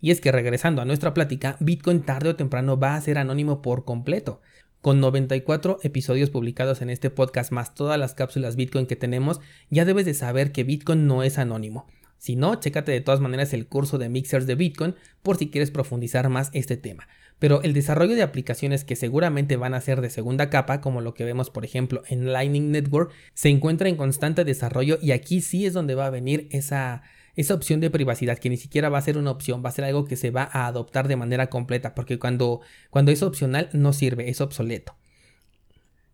Y 0.00 0.10
es 0.10 0.20
que 0.20 0.32
regresando 0.32 0.82
a 0.82 0.84
nuestra 0.84 1.14
plática, 1.14 1.56
Bitcoin 1.60 2.02
tarde 2.02 2.30
o 2.30 2.36
temprano 2.36 2.78
va 2.78 2.96
a 2.96 3.00
ser 3.00 3.18
anónimo 3.18 3.62
por 3.62 3.84
completo. 3.84 4.40
Con 4.80 5.00
94 5.00 5.78
episodios 5.84 6.30
publicados 6.30 6.82
en 6.82 6.90
este 6.90 7.08
podcast 7.08 7.52
más 7.52 7.72
todas 7.72 8.00
las 8.00 8.14
cápsulas 8.14 8.56
Bitcoin 8.56 8.86
que 8.86 8.96
tenemos, 8.96 9.40
ya 9.70 9.84
debes 9.84 10.04
de 10.04 10.14
saber 10.14 10.50
que 10.50 10.64
Bitcoin 10.64 11.06
no 11.06 11.22
es 11.22 11.38
anónimo. 11.38 11.86
Si 12.22 12.36
no, 12.36 12.54
chécate 12.54 12.92
de 12.92 13.00
todas 13.00 13.18
maneras 13.18 13.52
el 13.52 13.66
curso 13.66 13.98
de 13.98 14.08
mixers 14.08 14.46
de 14.46 14.54
Bitcoin 14.54 14.94
por 15.24 15.38
si 15.38 15.50
quieres 15.50 15.72
profundizar 15.72 16.28
más 16.28 16.50
este 16.52 16.76
tema. 16.76 17.08
Pero 17.40 17.62
el 17.62 17.72
desarrollo 17.72 18.14
de 18.14 18.22
aplicaciones 18.22 18.84
que 18.84 18.94
seguramente 18.94 19.56
van 19.56 19.74
a 19.74 19.80
ser 19.80 20.00
de 20.00 20.08
segunda 20.08 20.48
capa, 20.48 20.80
como 20.80 21.00
lo 21.00 21.14
que 21.14 21.24
vemos 21.24 21.50
por 21.50 21.64
ejemplo 21.64 22.04
en 22.06 22.32
Lightning 22.32 22.70
Network, 22.70 23.10
se 23.34 23.48
encuentra 23.48 23.88
en 23.88 23.96
constante 23.96 24.44
desarrollo 24.44 25.00
y 25.02 25.10
aquí 25.10 25.40
sí 25.40 25.66
es 25.66 25.72
donde 25.72 25.96
va 25.96 26.06
a 26.06 26.10
venir 26.10 26.46
esa 26.52 27.02
esa 27.34 27.54
opción 27.54 27.80
de 27.80 27.90
privacidad 27.90 28.38
que 28.38 28.50
ni 28.50 28.56
siquiera 28.56 28.88
va 28.88 28.98
a 28.98 29.02
ser 29.02 29.18
una 29.18 29.32
opción, 29.32 29.60
va 29.64 29.70
a 29.70 29.72
ser 29.72 29.84
algo 29.84 30.04
que 30.04 30.14
se 30.14 30.30
va 30.30 30.48
a 30.52 30.68
adoptar 30.68 31.08
de 31.08 31.16
manera 31.16 31.48
completa, 31.48 31.92
porque 31.96 32.20
cuando, 32.20 32.60
cuando 32.90 33.10
es 33.10 33.24
opcional 33.24 33.68
no 33.72 33.92
sirve, 33.92 34.30
es 34.30 34.40
obsoleto. 34.40 34.94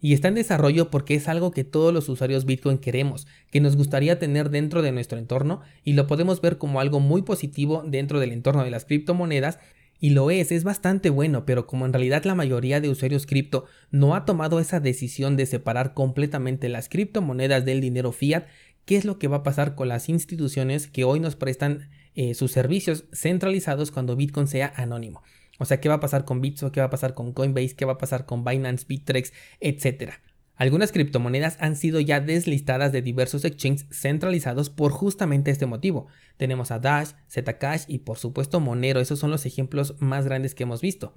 Y 0.00 0.12
está 0.12 0.28
en 0.28 0.34
desarrollo 0.34 0.90
porque 0.90 1.14
es 1.14 1.28
algo 1.28 1.50
que 1.50 1.64
todos 1.64 1.92
los 1.92 2.08
usuarios 2.08 2.44
Bitcoin 2.44 2.78
queremos, 2.78 3.26
que 3.50 3.60
nos 3.60 3.76
gustaría 3.76 4.18
tener 4.18 4.50
dentro 4.50 4.82
de 4.82 4.92
nuestro 4.92 5.18
entorno 5.18 5.60
y 5.82 5.94
lo 5.94 6.06
podemos 6.06 6.40
ver 6.40 6.58
como 6.58 6.80
algo 6.80 7.00
muy 7.00 7.22
positivo 7.22 7.82
dentro 7.84 8.20
del 8.20 8.32
entorno 8.32 8.62
de 8.62 8.70
las 8.70 8.84
criptomonedas 8.84 9.58
y 10.00 10.10
lo 10.10 10.30
es, 10.30 10.52
es 10.52 10.62
bastante 10.62 11.10
bueno, 11.10 11.44
pero 11.44 11.66
como 11.66 11.84
en 11.84 11.92
realidad 11.92 12.24
la 12.24 12.36
mayoría 12.36 12.80
de 12.80 12.88
usuarios 12.88 13.26
cripto 13.26 13.64
no 13.90 14.14
ha 14.14 14.24
tomado 14.24 14.60
esa 14.60 14.78
decisión 14.78 15.36
de 15.36 15.46
separar 15.46 15.92
completamente 15.94 16.68
las 16.68 16.88
criptomonedas 16.88 17.64
del 17.64 17.80
dinero 17.80 18.12
fiat, 18.12 18.44
¿qué 18.84 18.96
es 18.96 19.04
lo 19.04 19.18
que 19.18 19.26
va 19.26 19.38
a 19.38 19.42
pasar 19.42 19.74
con 19.74 19.88
las 19.88 20.08
instituciones 20.08 20.86
que 20.86 21.02
hoy 21.02 21.18
nos 21.18 21.34
prestan 21.34 21.88
eh, 22.14 22.34
sus 22.34 22.52
servicios 22.52 23.06
centralizados 23.12 23.90
cuando 23.90 24.14
Bitcoin 24.14 24.46
sea 24.46 24.72
anónimo? 24.76 25.22
O 25.58 25.64
sea, 25.64 25.80
¿qué 25.80 25.88
va 25.88 25.96
a 25.96 26.00
pasar 26.00 26.24
con 26.24 26.40
Bitso? 26.40 26.72
¿Qué 26.72 26.80
va 26.80 26.86
a 26.86 26.90
pasar 26.90 27.14
con 27.14 27.32
Coinbase? 27.32 27.74
¿Qué 27.76 27.84
va 27.84 27.94
a 27.94 27.98
pasar 27.98 28.26
con 28.26 28.44
Binance, 28.44 28.86
Bittrex, 28.88 29.32
etcétera? 29.60 30.20
Algunas 30.58 30.90
criptomonedas 30.90 31.56
han 31.60 31.76
sido 31.76 32.00
ya 32.00 32.20
deslistadas 32.20 32.90
de 32.90 33.00
diversos 33.00 33.44
exchanges 33.44 33.86
centralizados 33.92 34.70
por 34.70 34.90
justamente 34.90 35.52
este 35.52 35.66
motivo. 35.66 36.08
Tenemos 36.36 36.72
a 36.72 36.80
Dash, 36.80 37.10
Zcash 37.30 37.84
y 37.86 37.98
por 37.98 38.18
supuesto 38.18 38.58
Monero, 38.58 38.98
esos 38.98 39.20
son 39.20 39.30
los 39.30 39.46
ejemplos 39.46 39.94
más 40.00 40.24
grandes 40.24 40.56
que 40.56 40.64
hemos 40.64 40.80
visto. 40.80 41.14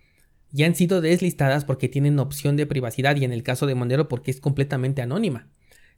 Ya 0.51 0.67
han 0.67 0.75
sido 0.75 1.01
deslistadas 1.01 1.65
porque 1.65 1.89
tienen 1.89 2.19
opción 2.19 2.55
de 2.55 2.67
privacidad 2.67 3.15
y 3.15 3.25
en 3.25 3.31
el 3.31 3.41
caso 3.41 3.65
de 3.65 3.74
Monero 3.74 4.07
porque 4.07 4.29
es 4.29 4.39
completamente 4.39 5.01
anónima. 5.01 5.50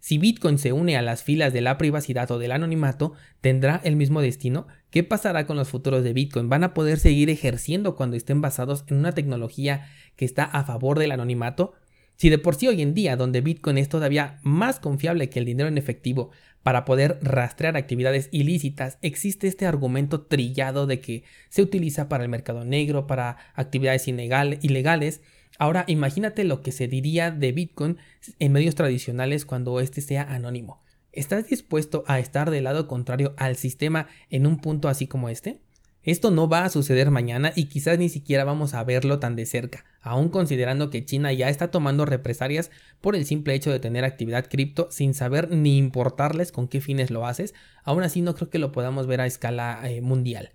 Si 0.04 0.18
Bitcoin 0.18 0.58
se 0.58 0.74
une 0.74 0.98
a 0.98 1.02
las 1.02 1.24
filas 1.24 1.54
de 1.54 1.62
la 1.62 1.78
privacidad 1.78 2.30
o 2.30 2.38
del 2.38 2.52
anonimato, 2.52 3.14
¿tendrá 3.40 3.80
el 3.86 3.96
mismo 3.96 4.22
destino? 4.22 4.68
¿Qué 4.90 5.02
pasará 5.02 5.46
con 5.46 5.56
los 5.56 5.70
futuros 5.70 6.04
de 6.04 6.12
Bitcoin? 6.12 6.50
¿Van 6.50 6.66
a 6.66 6.74
poder 6.74 7.00
seguir 7.00 7.30
ejerciendo 7.30 7.96
cuando 7.96 8.18
estén 8.18 8.42
basados 8.42 8.84
en 8.90 8.98
una 8.98 9.14
tecnología 9.14 9.88
que 10.18 10.26
está 10.26 10.44
a 10.44 10.66
favor 10.66 11.00
del 11.00 11.14
anonimato? 11.14 11.72
Si 12.18 12.30
de 12.30 12.38
por 12.38 12.56
sí 12.56 12.68
hoy 12.68 12.82
en 12.82 12.94
día, 12.94 13.16
donde 13.16 13.40
Bitcoin 13.40 13.78
es 13.78 13.88
todavía 13.88 14.40
más 14.44 14.82
confiable 14.82 15.30
que 15.30 15.40
el 15.40 15.46
dinero 15.46 15.70
en 15.70 15.78
efectivo 15.78 16.32
para 16.64 16.84
poder 16.84 17.20
rastrear 17.22 17.78
actividades 17.78 18.28
ilícitas, 18.34 18.98
existe 19.02 19.48
este 19.48 19.66
argumento 19.66 20.24
trillado 20.24 20.86
de 20.86 21.00
que 21.00 21.24
se 21.48 21.62
utiliza 21.62 22.10
para 22.10 22.26
el 22.26 22.30
mercado 22.30 22.66
negro, 22.66 23.08
para 23.08 23.38
actividades 23.56 24.06
ilegales. 24.10 25.22
Ahora 25.60 25.86
imagínate 25.88 26.44
lo 26.44 26.62
que 26.62 26.72
se 26.72 26.88
diría 26.88 27.32
de 27.32 27.52
Bitcoin 27.52 27.98
en 28.40 28.52
medios 28.52 28.76
tradicionales 28.76 29.46
cuando 29.46 29.80
éste 29.80 30.02
sea 30.02 30.24
anónimo. 30.24 30.82
¿Estás 31.12 31.48
dispuesto 31.48 32.04
a 32.08 32.20
estar 32.20 32.50
del 32.50 32.64
lado 32.64 32.88
contrario 32.88 33.36
al 33.38 33.56
sistema 33.56 34.08
en 34.30 34.48
un 34.48 34.58
punto 34.58 34.88
así 34.88 35.06
como 35.08 35.30
este? 35.30 35.60
Esto 36.02 36.32
no 36.32 36.50
va 36.50 36.66
a 36.66 36.70
suceder 36.70 37.12
mañana 37.12 37.54
y 37.56 37.66
quizás 37.66 37.98
ni 37.98 38.10
siquiera 38.10 38.44
vamos 38.44 38.74
a 38.74 38.84
verlo 38.84 39.20
tan 39.20 39.38
de 39.38 39.46
cerca, 39.46 39.86
aún 40.02 40.28
considerando 40.28 40.90
que 40.90 41.06
China 41.06 41.32
ya 41.32 41.48
está 41.48 41.72
tomando 41.72 42.06
represalias 42.06 42.72
por 43.00 43.16
el 43.16 43.26
simple 43.26 43.54
hecho 43.54 43.72
de 43.72 43.80
tener 43.80 44.04
actividad 44.04 44.50
cripto 44.50 44.90
sin 44.92 45.14
saber 45.14 45.50
ni 45.52 45.78
importarles 45.78 46.52
con 46.52 46.68
qué 46.68 46.82
fines 46.82 47.10
lo 47.10 47.26
haces, 47.26 47.54
aún 47.86 48.04
así 48.04 48.22
no 48.22 48.36
creo 48.36 48.50
que 48.50 48.60
lo 48.60 48.74
podamos 48.74 49.08
ver 49.08 49.22
a 49.22 49.28
escala 49.28 49.80
eh, 49.86 50.02
mundial. 50.02 50.52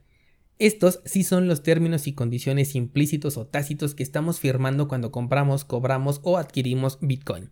Estos 0.58 1.00
sí 1.04 1.22
son 1.22 1.46
los 1.46 1.62
términos 1.62 2.08
y 2.08 2.14
condiciones 2.14 2.74
implícitos 2.74 3.36
o 3.36 3.46
tácitos 3.46 3.94
que 3.94 4.02
estamos 4.02 4.40
firmando 4.40 4.88
cuando 4.88 5.12
compramos, 5.12 5.64
cobramos 5.64 6.20
o 6.24 6.36
adquirimos 6.36 6.98
Bitcoin. 7.00 7.50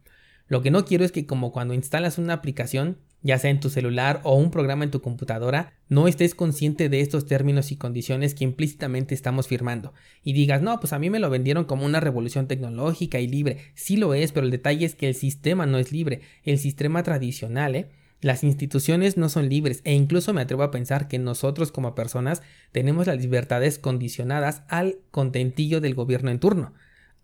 Lo 0.48 0.60
que 0.60 0.72
no 0.72 0.84
quiero 0.84 1.04
es 1.04 1.12
que 1.12 1.25
como 1.25 1.52
cuando 1.52 1.72
instalas 1.72 2.18
una 2.18 2.32
aplicación 2.34 2.98
ya 3.22 3.38
sea 3.38 3.50
en 3.50 3.60
tu 3.60 3.70
celular 3.70 4.20
o 4.25 4.34
un 4.36 4.50
programa 4.50 4.84
en 4.84 4.90
tu 4.90 5.00
computadora, 5.00 5.75
no 5.88 6.06
estés 6.06 6.34
consciente 6.34 6.88
de 6.88 7.00
estos 7.00 7.26
términos 7.26 7.72
y 7.72 7.76
condiciones 7.76 8.34
que 8.34 8.44
implícitamente 8.44 9.14
estamos 9.14 9.48
firmando 9.48 9.94
y 10.22 10.32
digas, 10.32 10.62
no, 10.62 10.78
pues 10.80 10.92
a 10.92 10.98
mí 10.98 11.10
me 11.10 11.18
lo 11.18 11.30
vendieron 11.30 11.64
como 11.64 11.84
una 11.86 12.00
revolución 12.00 12.46
tecnológica 12.46 13.18
y 13.20 13.26
libre. 13.26 13.58
Sí 13.75 13.96
lo 13.96 14.14
es, 14.14 14.32
pero 14.32 14.46
el 14.46 14.52
detalle 14.52 14.84
es 14.84 14.94
que 14.94 15.08
el 15.08 15.14
sistema 15.14 15.66
no 15.66 15.78
es 15.78 15.92
libre, 15.92 16.20
el 16.44 16.58
sistema 16.58 17.02
tradicional, 17.02 17.75
¿eh? 17.75 17.88
Las 18.26 18.42
instituciones 18.42 19.16
no 19.16 19.28
son 19.28 19.49
libres 19.49 19.83
e 19.85 19.92
incluso 19.95 20.35
me 20.35 20.40
atrevo 20.40 20.64
a 20.64 20.73
pensar 20.73 21.06
que 21.06 21.16
nosotros 21.16 21.71
como 21.71 21.95
personas 21.95 22.42
tenemos 22.73 23.06
las 23.06 23.21
libertades 23.23 23.78
condicionadas 23.78 24.64
al 24.66 24.99
contentillo 25.12 25.80
del 25.80 25.95
gobierno 25.95 26.33
en 26.33 26.40
turno. 26.40 26.75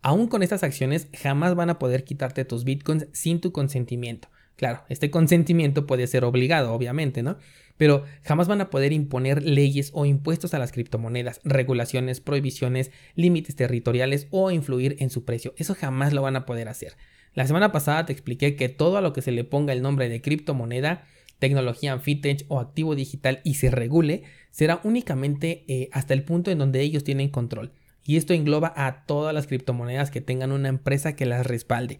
Aún 0.01 0.27
con 0.27 0.43
estas 0.43 0.63
acciones 0.63 1.09
jamás 1.13 1.55
van 1.55 1.69
a 1.69 1.77
poder 1.77 2.05
quitarte 2.05 2.45
tus 2.45 2.63
bitcoins 2.63 3.07
sin 3.11 3.41
tu 3.41 3.51
consentimiento. 3.51 4.29
Claro, 4.55 4.83
este 4.87 5.11
consentimiento 5.11 5.85
puede 5.87 6.07
ser 6.07 6.23
obligado, 6.23 6.71
obviamente, 6.71 7.21
¿no? 7.21 7.35
Pero 7.75 8.05
jamás 8.23 8.47
van 8.47 8.61
a 8.61 8.69
poder 8.69 8.93
imponer 8.93 9.43
leyes 9.43 9.89
o 9.93 10.05
impuestos 10.05 10.53
a 10.53 10.59
las 10.59 10.71
criptomonedas, 10.71 11.41
regulaciones, 11.43 12.21
prohibiciones, 12.21 12.91
límites 13.15 13.57
territoriales 13.57 14.27
o 14.31 14.51
influir 14.51 14.95
en 14.99 15.09
su 15.09 15.25
precio. 15.25 15.53
Eso 15.57 15.75
jamás 15.75 16.13
lo 16.13 16.21
van 16.21 16.37
a 16.37 16.45
poder 16.45 16.69
hacer. 16.69 16.95
La 17.33 17.47
semana 17.47 17.71
pasada 17.71 18.05
te 18.05 18.13
expliqué 18.13 18.55
que 18.55 18.69
todo 18.69 18.97
a 18.97 19.01
lo 19.01 19.13
que 19.13 19.21
se 19.21 19.31
le 19.31 19.43
ponga 19.43 19.73
el 19.73 19.81
nombre 19.81 20.07
de 20.09 20.21
criptomoneda, 20.21 21.05
tecnología 21.39 21.97
fintech 21.99 22.45
o 22.47 22.59
activo 22.59 22.95
digital 22.95 23.41
y 23.43 23.55
se 23.55 23.71
regule, 23.71 24.23
será 24.51 24.79
únicamente 24.83 25.65
eh, 25.67 25.89
hasta 25.91 26.13
el 26.13 26.23
punto 26.23 26.51
en 26.51 26.59
donde 26.59 26.81
ellos 26.81 27.03
tienen 27.03 27.29
control. 27.29 27.71
Y 28.05 28.17
esto 28.17 28.33
engloba 28.33 28.73
a 28.75 29.05
todas 29.05 29.33
las 29.33 29.47
criptomonedas 29.47 30.11
que 30.11 30.21
tengan 30.21 30.51
una 30.51 30.69
empresa 30.69 31.15
que 31.15 31.25
las 31.25 31.47
respalde. 31.47 31.99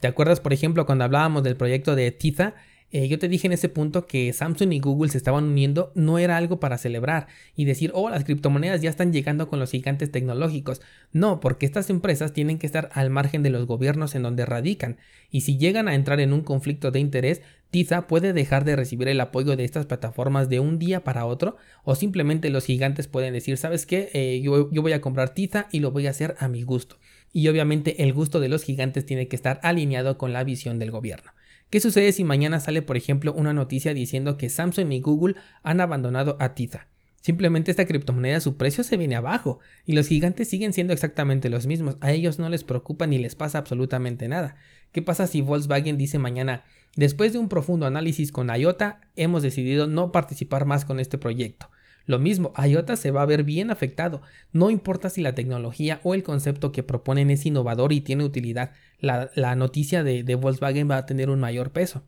¿Te 0.00 0.08
acuerdas, 0.08 0.40
por 0.40 0.52
ejemplo, 0.52 0.84
cuando 0.84 1.04
hablábamos 1.04 1.44
del 1.44 1.56
proyecto 1.56 1.94
de 1.94 2.10
Tiza? 2.10 2.54
Eh, 2.92 3.08
yo 3.08 3.18
te 3.18 3.28
dije 3.28 3.46
en 3.46 3.54
ese 3.54 3.70
punto 3.70 4.06
que 4.06 4.32
Samsung 4.32 4.72
y 4.72 4.80
Google 4.80 5.10
se 5.10 5.16
estaban 5.16 5.44
uniendo, 5.44 5.92
no 5.94 6.18
era 6.18 6.36
algo 6.36 6.60
para 6.60 6.76
celebrar 6.76 7.26
y 7.56 7.64
decir, 7.64 7.90
oh, 7.94 8.10
las 8.10 8.24
criptomonedas 8.24 8.82
ya 8.82 8.90
están 8.90 9.12
llegando 9.12 9.48
con 9.48 9.58
los 9.58 9.70
gigantes 9.70 10.12
tecnológicos. 10.12 10.82
No, 11.12 11.40
porque 11.40 11.64
estas 11.64 11.88
empresas 11.90 12.32
tienen 12.32 12.58
que 12.58 12.66
estar 12.66 12.90
al 12.92 13.08
margen 13.08 13.42
de 13.42 13.50
los 13.50 13.66
gobiernos 13.66 14.14
en 14.14 14.22
donde 14.22 14.44
radican. 14.44 14.98
Y 15.30 15.40
si 15.40 15.56
llegan 15.56 15.88
a 15.88 15.94
entrar 15.94 16.20
en 16.20 16.32
un 16.32 16.42
conflicto 16.42 16.90
de 16.90 17.00
interés, 17.00 17.40
Tiza 17.70 18.06
puede 18.06 18.34
dejar 18.34 18.66
de 18.66 18.76
recibir 18.76 19.08
el 19.08 19.20
apoyo 19.20 19.56
de 19.56 19.64
estas 19.64 19.86
plataformas 19.86 20.50
de 20.50 20.60
un 20.60 20.78
día 20.78 21.02
para 21.02 21.24
otro, 21.24 21.56
o 21.84 21.94
simplemente 21.94 22.50
los 22.50 22.66
gigantes 22.66 23.08
pueden 23.08 23.32
decir, 23.32 23.56
¿sabes 23.56 23.86
qué? 23.86 24.10
Eh, 24.12 24.42
yo, 24.42 24.70
yo 24.70 24.82
voy 24.82 24.92
a 24.92 25.00
comprar 25.00 25.30
Tiza 25.30 25.68
y 25.72 25.80
lo 25.80 25.90
voy 25.90 26.06
a 26.06 26.10
hacer 26.10 26.34
a 26.38 26.48
mi 26.48 26.62
gusto 26.62 26.98
y 27.32 27.48
obviamente 27.48 28.02
el 28.02 28.12
gusto 28.12 28.40
de 28.40 28.48
los 28.48 28.62
gigantes 28.62 29.06
tiene 29.06 29.26
que 29.28 29.36
estar 29.36 29.58
alineado 29.62 30.18
con 30.18 30.32
la 30.32 30.44
visión 30.44 30.78
del 30.78 30.90
gobierno. 30.90 31.32
¿Qué 31.72 31.80
sucede 31.80 32.12
si 32.12 32.22
mañana 32.22 32.60
sale, 32.60 32.82
por 32.82 32.98
ejemplo, 32.98 33.32
una 33.32 33.54
noticia 33.54 33.94
diciendo 33.94 34.36
que 34.36 34.50
Samsung 34.50 34.92
y 34.92 35.00
Google 35.00 35.36
han 35.62 35.80
abandonado 35.80 36.36
a 36.38 36.52
Tiza? 36.52 36.86
Simplemente 37.22 37.70
esta 37.70 37.86
criptomoneda 37.86 38.40
su 38.40 38.58
precio 38.58 38.84
se 38.84 38.98
viene 38.98 39.16
abajo 39.16 39.58
y 39.86 39.94
los 39.94 40.06
gigantes 40.06 40.50
siguen 40.50 40.74
siendo 40.74 40.92
exactamente 40.92 41.48
los 41.48 41.66
mismos. 41.66 41.96
A 42.02 42.12
ellos 42.12 42.38
no 42.38 42.50
les 42.50 42.62
preocupa 42.62 43.06
ni 43.06 43.16
les 43.16 43.36
pasa 43.36 43.56
absolutamente 43.56 44.28
nada. 44.28 44.56
¿Qué 44.92 45.00
pasa 45.00 45.26
si 45.26 45.40
Volkswagen 45.40 45.96
dice 45.96 46.18
mañana, 46.18 46.62
después 46.94 47.32
de 47.32 47.38
un 47.38 47.48
profundo 47.48 47.86
análisis 47.86 48.32
con 48.32 48.54
IOTA, 48.54 49.00
hemos 49.16 49.42
decidido 49.42 49.86
no 49.86 50.12
participar 50.12 50.66
más 50.66 50.84
con 50.84 51.00
este 51.00 51.16
proyecto? 51.16 51.70
Lo 52.04 52.18
mismo, 52.18 52.52
IOTA 52.56 52.96
se 52.96 53.10
va 53.12 53.22
a 53.22 53.26
ver 53.26 53.44
bien 53.44 53.70
afectado. 53.70 54.22
No 54.52 54.70
importa 54.70 55.08
si 55.08 55.22
la 55.22 55.34
tecnología 55.34 56.00
o 56.02 56.14
el 56.14 56.22
concepto 56.22 56.72
que 56.72 56.82
proponen 56.82 57.30
es 57.30 57.46
innovador 57.46 57.92
y 57.92 58.00
tiene 58.00 58.24
utilidad, 58.24 58.72
la, 59.02 59.56
noticia 59.56 60.02
de, 60.02 60.22
de 60.22 60.34
Volkswagen 60.36 60.90
va 60.90 60.96
a 60.96 61.06
tener 61.06 61.28
un 61.28 61.40
mayor 61.40 61.72
peso. 61.72 62.04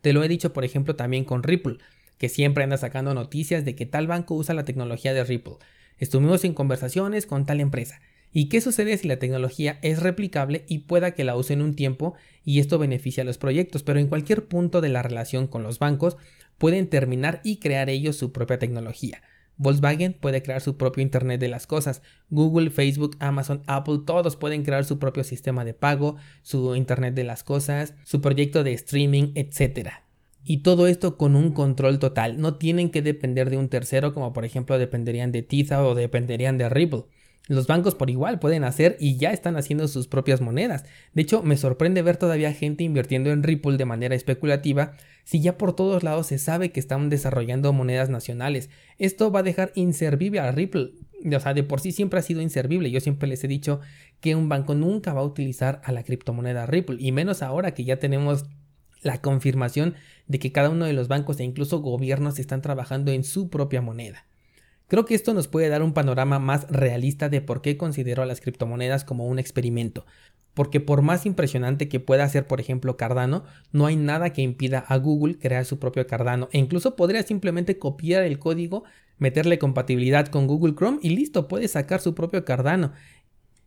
Te 0.00 0.12
lo 0.12 0.24
he 0.24 0.28
dicho, 0.28 0.52
por 0.52 0.64
ejemplo, 0.64 0.96
también 0.96 1.24
con 1.24 1.42
Ripple, 1.42 1.78
que 2.18 2.28
siempre 2.28 2.64
anda 2.64 2.78
sacando 2.78 3.14
noticias 3.14 3.64
de 3.64 3.74
que 3.74 3.86
tal 3.86 4.06
banco 4.06 4.34
usa 4.34 4.54
la 4.54 4.64
tecnología 4.64 5.14
de 5.14 5.24
Ripple. 5.24 5.56
Estuvimos 5.98 6.44
en 6.44 6.54
conversaciones 6.54 7.26
con 7.26 7.46
tal 7.46 7.60
empresa. 7.60 8.00
¿Y 8.32 8.48
qué 8.48 8.60
sucede 8.60 8.96
si 8.98 9.08
la 9.08 9.18
tecnología 9.18 9.78
es 9.82 10.02
replicable 10.02 10.64
y 10.68 10.80
pueda 10.80 11.12
que 11.12 11.24
la 11.24 11.36
usen 11.36 11.62
un 11.62 11.74
tiempo 11.74 12.14
y 12.44 12.60
esto 12.60 12.78
beneficia 12.78 13.22
a 13.22 13.26
los 13.26 13.38
proyectos? 13.38 13.82
Pero 13.82 13.98
en 13.98 14.08
cualquier 14.08 14.46
punto 14.46 14.80
de 14.80 14.88
la 14.88 15.02
relación 15.02 15.46
con 15.46 15.62
los 15.62 15.78
bancos 15.78 16.16
pueden 16.58 16.88
terminar 16.88 17.40
y 17.44 17.58
crear 17.58 17.88
ellos 17.88 18.16
su 18.16 18.32
propia 18.32 18.58
tecnología. 18.58 19.22
Volkswagen 19.58 20.12
puede 20.14 20.42
crear 20.42 20.60
su 20.60 20.76
propio 20.76 21.02
Internet 21.02 21.40
de 21.40 21.48
las 21.48 21.66
Cosas. 21.66 22.02
Google, 22.30 22.70
Facebook, 22.70 23.16
Amazon, 23.20 23.62
Apple, 23.66 24.00
todos 24.04 24.36
pueden 24.36 24.64
crear 24.64 24.84
su 24.84 24.98
propio 24.98 25.24
sistema 25.24 25.64
de 25.64 25.74
pago, 25.74 26.16
su 26.42 26.74
Internet 26.74 27.14
de 27.14 27.24
las 27.24 27.42
Cosas, 27.42 27.94
su 28.04 28.20
proyecto 28.20 28.64
de 28.64 28.72
streaming, 28.72 29.32
etc. 29.34 29.88
Y 30.44 30.58
todo 30.58 30.86
esto 30.86 31.16
con 31.16 31.34
un 31.36 31.52
control 31.52 31.98
total. 31.98 32.40
No 32.40 32.56
tienen 32.56 32.90
que 32.90 33.02
depender 33.02 33.50
de 33.50 33.56
un 33.56 33.68
tercero 33.68 34.12
como 34.12 34.32
por 34.32 34.44
ejemplo 34.44 34.78
dependerían 34.78 35.32
de 35.32 35.42
Tiza 35.42 35.84
o 35.84 35.94
dependerían 35.94 36.58
de 36.58 36.68
Ripple. 36.68 37.04
Los 37.48 37.68
bancos 37.68 37.94
por 37.94 38.10
igual 38.10 38.40
pueden 38.40 38.64
hacer 38.64 38.96
y 38.98 39.16
ya 39.18 39.30
están 39.30 39.56
haciendo 39.56 39.86
sus 39.86 40.08
propias 40.08 40.40
monedas. 40.40 40.84
De 41.14 41.22
hecho, 41.22 41.42
me 41.44 41.56
sorprende 41.56 42.02
ver 42.02 42.16
todavía 42.16 42.52
gente 42.52 42.82
invirtiendo 42.82 43.30
en 43.30 43.44
Ripple 43.44 43.76
de 43.76 43.84
manera 43.84 44.16
especulativa 44.16 44.94
si 45.22 45.40
ya 45.40 45.56
por 45.56 45.74
todos 45.74 46.02
lados 46.02 46.26
se 46.26 46.38
sabe 46.38 46.72
que 46.72 46.80
están 46.80 47.08
desarrollando 47.08 47.72
monedas 47.72 48.10
nacionales. 48.10 48.68
Esto 48.98 49.30
va 49.30 49.40
a 49.40 49.44
dejar 49.44 49.70
inservible 49.76 50.40
a 50.40 50.50
Ripple. 50.50 50.92
O 51.34 51.40
sea, 51.40 51.54
de 51.54 51.62
por 51.62 51.80
sí 51.80 51.92
siempre 51.92 52.18
ha 52.18 52.22
sido 52.22 52.40
inservible. 52.40 52.90
Yo 52.90 53.00
siempre 53.00 53.28
les 53.28 53.42
he 53.44 53.48
dicho 53.48 53.80
que 54.20 54.34
un 54.34 54.48
banco 54.48 54.74
nunca 54.74 55.14
va 55.14 55.20
a 55.20 55.24
utilizar 55.24 55.80
a 55.84 55.92
la 55.92 56.02
criptomoneda 56.02 56.66
Ripple 56.66 56.96
y 56.98 57.12
menos 57.12 57.42
ahora 57.42 57.74
que 57.74 57.84
ya 57.84 57.98
tenemos 57.98 58.46
la 59.02 59.20
confirmación 59.20 59.94
de 60.26 60.40
que 60.40 60.50
cada 60.50 60.70
uno 60.70 60.84
de 60.84 60.92
los 60.92 61.06
bancos 61.06 61.38
e 61.38 61.44
incluso 61.44 61.80
gobiernos 61.80 62.40
están 62.40 62.60
trabajando 62.60 63.12
en 63.12 63.22
su 63.22 63.50
propia 63.50 63.80
moneda. 63.80 64.26
Creo 64.88 65.04
que 65.04 65.16
esto 65.16 65.34
nos 65.34 65.48
puede 65.48 65.68
dar 65.68 65.82
un 65.82 65.92
panorama 65.92 66.38
más 66.38 66.68
realista 66.70 67.28
de 67.28 67.40
por 67.40 67.60
qué 67.60 67.76
considero 67.76 68.22
a 68.22 68.26
las 68.26 68.40
criptomonedas 68.40 69.04
como 69.04 69.26
un 69.26 69.40
experimento, 69.40 70.06
porque 70.54 70.78
por 70.78 71.02
más 71.02 71.26
impresionante 71.26 71.88
que 71.88 71.98
pueda 71.98 72.28
ser, 72.28 72.46
por 72.46 72.60
ejemplo, 72.60 72.96
Cardano, 72.96 73.42
no 73.72 73.86
hay 73.86 73.96
nada 73.96 74.32
que 74.32 74.42
impida 74.42 74.78
a 74.78 74.96
Google 74.98 75.38
crear 75.38 75.64
su 75.64 75.80
propio 75.80 76.06
Cardano 76.06 76.48
e 76.52 76.58
incluso 76.58 76.94
podría 76.94 77.24
simplemente 77.24 77.80
copiar 77.80 78.22
el 78.22 78.38
código, 78.38 78.84
meterle 79.18 79.58
compatibilidad 79.58 80.28
con 80.28 80.46
Google 80.46 80.76
Chrome 80.76 81.00
y 81.02 81.10
listo, 81.10 81.48
puede 81.48 81.66
sacar 81.66 82.00
su 82.00 82.14
propio 82.14 82.44
Cardano. 82.44 82.92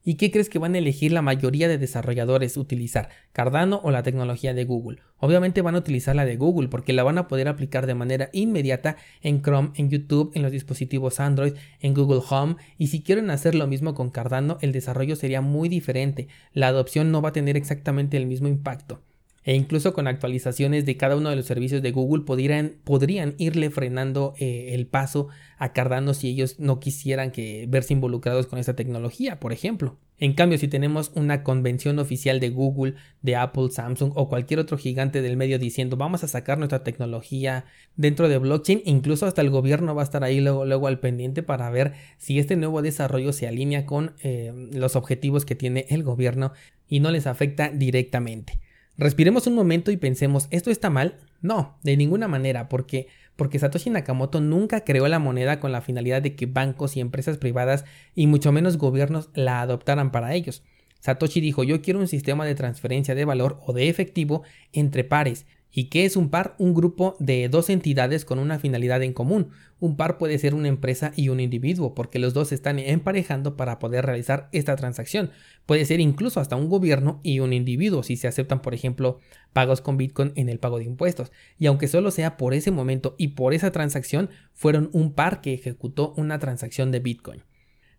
¿Y 0.04 0.16
qué 0.16 0.32
crees 0.32 0.50
que 0.50 0.60
van 0.60 0.76
a 0.76 0.78
elegir 0.78 1.12
la 1.12 1.22
mayoría 1.22 1.68
de 1.68 1.78
desarrolladores 1.78 2.56
utilizar? 2.56 3.10
¿Cardano 3.34 3.82
o 3.84 3.92
la 3.92 4.02
tecnología 4.02 4.54
de 4.54 4.64
Google? 4.64 5.00
Obviamente 5.18 5.62
van 5.62 5.76
a 5.76 5.80
utilizar 5.80 6.16
la 6.16 6.26
de 6.26 6.38
Google 6.38 6.70
porque 6.70 6.94
la 6.94 7.04
van 7.04 7.18
a 7.18 7.28
poder 7.28 7.50
aplicar 7.50 7.86
de 7.86 7.96
manera 7.96 8.30
inmediata 8.32 8.96
en 9.22 9.42
Chrome, 9.42 9.72
en 9.76 9.90
YouTube, 9.90 10.32
en 10.36 10.42
los 10.42 10.54
dispositivos 10.54 11.20
Android, 11.20 11.54
en 11.82 11.94
Google 11.94 12.22
Home 12.30 12.56
y 12.78 12.88
si 12.88 13.04
quieren 13.04 13.30
hacer 13.30 13.56
lo 13.56 13.68
mismo 13.68 13.94
con 13.94 14.10
Cardano 14.10 14.58
el 14.62 14.72
desarrollo 14.72 15.18
sería 15.18 15.42
muy 15.42 15.68
diferente, 15.68 16.30
la 16.54 16.68
adopción 16.68 17.12
no 17.12 17.22
va 17.22 17.30
a 17.30 17.34
tener 17.34 17.58
exactamente 17.58 18.16
el 18.16 18.26
mismo 18.26 18.48
impacto 18.48 19.02
e 19.44 19.56
incluso 19.56 19.94
con 19.94 20.08
actualizaciones 20.08 20.86
de 20.86 20.98
cada 20.98 21.16
uno 21.16 21.30
de 21.30 21.36
los 21.36 21.46
servicios 21.46 21.82
de 21.82 21.92
Google 21.92 22.24
podrían, 22.24 22.76
podrían 22.84 23.36
irle 23.38 23.70
frenando 23.70 24.34
eh, 24.38 24.70
el 24.74 24.88
paso 24.88 25.28
a 25.58 25.74
Cardano 25.74 26.14
si 26.14 26.30
ellos 26.30 26.60
no 26.60 26.80
quisieran 26.80 27.32
que 27.32 27.66
verse 27.68 27.94
involucrados 27.94 28.48
con 28.48 28.60
esta 28.60 28.76
tecnología, 28.76 29.40
por 29.40 29.54
ejemplo. 29.54 29.98
En 30.22 30.34
cambio, 30.34 30.58
si 30.58 30.68
tenemos 30.68 31.12
una 31.16 31.44
convención 31.44 31.98
oficial 31.98 32.42
de 32.42 32.50
Google, 32.50 32.96
de 33.22 33.38
Apple, 33.38 33.70
Samsung 33.72 34.12
o 34.16 34.28
cualquier 34.28 34.60
otro 34.60 34.78
gigante 34.78 35.22
del 35.22 35.38
medio 35.38 35.58
diciendo 35.60 35.96
vamos 35.96 36.26
a 36.26 36.28
sacar 36.28 36.58
nuestra 36.58 36.84
tecnología 36.84 37.64
dentro 37.96 38.28
de 38.28 38.38
blockchain, 38.38 38.82
incluso 38.84 39.26
hasta 39.26 39.42
el 39.42 39.50
gobierno 39.50 39.96
va 39.96 40.02
a 40.02 40.04
estar 40.04 40.26
ahí 40.26 40.42
luego, 40.42 40.66
luego 40.66 40.88
al 40.88 41.00
pendiente 41.00 41.42
para 41.42 41.70
ver 41.70 41.94
si 42.18 42.38
este 42.38 42.58
nuevo 42.58 42.82
desarrollo 42.82 43.32
se 43.32 43.48
alinea 43.48 43.86
con 43.86 44.14
eh, 44.22 44.52
los 44.74 44.98
objetivos 44.98 45.46
que 45.46 45.56
tiene 45.56 45.86
el 45.90 46.04
gobierno 46.04 46.52
y 46.90 47.00
no 47.00 47.12
les 47.12 47.26
afecta 47.26 47.70
directamente. 47.70 48.60
Respiremos 49.00 49.48
un 49.48 49.56
momento 49.56 49.92
y 49.92 49.98
pensemos, 49.98 50.50
¿esto 50.52 50.72
está 50.72 50.90
mal? 50.90 51.16
No, 51.42 51.78
de 51.84 51.96
ninguna 51.96 52.28
manera, 52.28 52.68
porque 52.68 53.08
porque 53.38 53.58
Satoshi 53.58 53.90
Nakamoto 53.90 54.42
nunca 54.42 54.84
creó 54.84 55.08
la 55.08 55.20
moneda 55.20 55.62
con 55.62 55.72
la 55.72 55.80
finalidad 55.80 56.22
de 56.22 56.36
que 56.36 56.48
bancos 56.48 56.98
y 56.98 57.00
empresas 57.00 57.38
privadas 57.38 57.86
y 58.14 58.28
mucho 58.28 58.52
menos 58.52 58.78
gobiernos 58.78 59.30
la 59.34 59.62
adoptaran 59.62 60.12
para 60.12 60.34
ellos. 60.34 60.64
Satoshi 61.00 61.40
dijo, 61.40 61.64
"Yo 61.64 61.82
quiero 61.82 62.02
un 62.02 62.10
sistema 62.10 62.46
de 62.46 62.56
transferencia 62.56 63.16
de 63.16 63.24
valor 63.24 63.58
o 63.66 63.72
de 63.72 63.88
efectivo 63.88 64.44
entre 64.74 65.06
pares, 65.06 65.46
¿Y 65.72 65.86
qué 65.86 66.06
es 66.06 66.16
un 66.16 66.30
par? 66.30 66.56
Un 66.58 66.74
grupo 66.74 67.16
de 67.20 67.48
dos 67.48 67.70
entidades 67.70 68.26
con 68.26 68.40
una 68.40 68.58
finalidad 68.58 69.04
en 69.04 69.14
común. 69.14 69.50
Un 69.80 69.98
par 69.98 70.18
puede 70.18 70.40
ser 70.40 70.56
una 70.56 70.68
empresa 70.68 71.14
y 71.16 71.30
un 71.30 71.40
individuo, 71.40 71.94
porque 71.94 72.18
los 72.20 72.34
dos 72.34 72.50
se 72.50 72.56
están 72.56 72.80
emparejando 72.80 73.56
para 73.56 73.78
poder 73.78 74.06
realizar 74.06 74.50
esta 74.52 74.76
transacción. 74.76 75.32
Puede 75.66 75.86
ser 75.86 76.00
incluso 76.00 76.40
hasta 76.40 76.56
un 76.56 76.70
gobierno 76.70 77.20
y 77.24 77.40
un 77.40 77.54
individuo, 77.54 78.02
si 78.04 78.18
se 78.18 78.28
aceptan, 78.28 78.62
por 78.62 78.74
ejemplo, 78.74 79.20
pagos 79.54 79.82
con 79.82 79.98
Bitcoin 79.98 80.34
en 80.36 80.50
el 80.50 80.60
pago 80.60 80.80
de 80.80 80.86
impuestos. 80.86 81.32
Y 81.60 81.68
aunque 81.68 81.88
solo 81.88 82.10
sea 82.12 82.36
por 82.36 82.54
ese 82.54 82.72
momento 82.72 83.16
y 83.18 83.30
por 83.30 83.54
esa 83.54 83.72
transacción, 83.72 84.30
fueron 84.54 84.90
un 84.92 85.14
par 85.14 85.42
que 85.42 85.54
ejecutó 85.54 86.14
una 86.18 86.40
transacción 86.40 86.92
de 86.92 87.00
Bitcoin. 87.00 87.44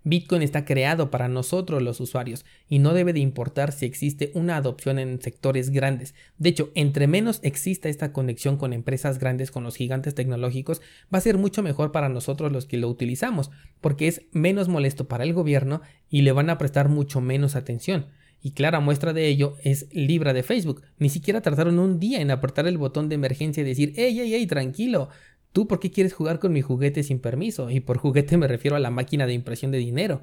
Bitcoin 0.05 0.43
está 0.43 0.65
creado 0.65 1.11
para 1.11 1.29
nosotros 1.29 1.83
los 1.83 2.01
usuarios 2.01 2.45
y 2.69 2.79
no 2.79 2.95
debe 2.95 3.13
de 3.13 3.21
importar 3.21 3.73
si 3.73 3.87
existe 3.87 4.31
una 4.35 4.57
adopción 4.57 4.99
en 4.99 5.21
sectores 5.21 5.71
grandes. 5.71 6.15
De 6.39 6.49
hecho, 6.49 6.71
entre 6.75 7.07
menos 7.07 7.41
exista 7.43 7.89
esta 7.89 8.13
conexión 8.13 8.57
con 8.57 8.73
empresas 8.73 9.19
grandes, 9.19 9.51
con 9.51 9.65
los 9.65 9.77
gigantes 9.77 10.15
tecnológicos, 10.15 10.81
va 11.13 11.19
a 11.19 11.23
ser 11.23 11.37
mucho 11.37 11.63
mejor 11.63 11.93
para 11.93 12.09
nosotros 12.09 12.51
los 12.51 12.67
que 12.67 12.79
lo 12.79 12.89
utilizamos, 12.89 13.51
porque 13.81 14.09
es 14.09 14.23
menos 14.33 14.69
molesto 14.69 15.09
para 15.09 15.25
el 15.25 15.35
gobierno 15.35 15.83
y 16.09 16.23
le 16.23 16.33
van 16.33 16.51
a 16.51 16.59
prestar 16.59 16.89
mucho 16.89 17.21
menos 17.21 17.55
atención. 17.55 18.07
Y 18.43 18.53
clara 18.53 18.81
muestra 18.81 19.13
de 19.13 19.29
ello 19.29 19.57
es 19.63 19.87
Libra 19.93 20.33
de 20.33 20.43
Facebook. 20.43 20.83
Ni 20.99 21.11
siquiera 21.11 21.43
tardaron 21.43 21.79
un 21.79 22.01
día 22.01 22.21
en 22.21 22.31
apretar 22.31 22.67
el 22.67 22.79
botón 22.79 23.09
de 23.09 23.17
emergencia 23.17 23.61
y 23.61 23.67
decir, 23.67 23.93
¡Ey, 23.97 24.19
ey, 24.19 24.35
ey, 24.35 24.47
tranquilo! 24.47 25.11
¿Tú 25.53 25.67
por 25.67 25.81
qué 25.81 25.91
quieres 25.91 26.13
jugar 26.13 26.39
con 26.39 26.53
mi 26.53 26.63
juguete 26.63 27.03
sin 27.03 27.19
permiso? 27.19 27.71
Y 27.71 27.81
por 27.81 27.99
juguete 27.99 28.37
me 28.37 28.47
refiero 28.47 28.77
a 28.77 28.81
la 28.81 28.91
máquina 28.91 29.27
de 29.27 29.35
impresión 29.35 29.73
de 29.73 29.79
dinero. 29.79 30.23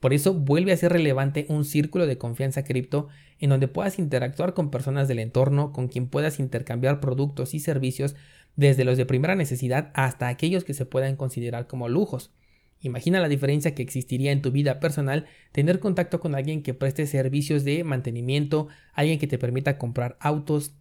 Por 0.00 0.14
eso 0.14 0.34
vuelve 0.34 0.72
a 0.72 0.76
ser 0.76 0.92
relevante 0.92 1.46
un 1.48 1.64
círculo 1.64 2.06
de 2.06 2.18
confianza 2.18 2.64
cripto 2.64 3.08
en 3.38 3.50
donde 3.50 3.68
puedas 3.68 3.98
interactuar 3.98 4.54
con 4.54 4.70
personas 4.70 5.08
del 5.08 5.18
entorno, 5.18 5.72
con 5.72 5.88
quien 5.88 6.08
puedas 6.08 6.40
intercambiar 6.40 7.00
productos 7.00 7.54
y 7.54 7.60
servicios 7.60 8.16
desde 8.56 8.84
los 8.84 8.96
de 8.96 9.06
primera 9.06 9.34
necesidad 9.34 9.90
hasta 9.94 10.28
aquellos 10.28 10.64
que 10.64 10.74
se 10.74 10.86
puedan 10.86 11.16
considerar 11.16 11.66
como 11.66 11.88
lujos. 11.88 12.32
Imagina 12.80 13.20
la 13.20 13.28
diferencia 13.28 13.74
que 13.76 13.82
existiría 13.82 14.32
en 14.32 14.42
tu 14.42 14.50
vida 14.50 14.80
personal 14.80 15.26
tener 15.52 15.78
contacto 15.78 16.18
con 16.18 16.34
alguien 16.34 16.62
que 16.62 16.74
preste 16.74 17.06
servicios 17.06 17.62
de 17.62 17.84
mantenimiento, 17.84 18.66
alguien 18.92 19.20
que 19.20 19.28
te 19.28 19.38
permita 19.38 19.78
comprar 19.78 20.16
autos, 20.18 20.74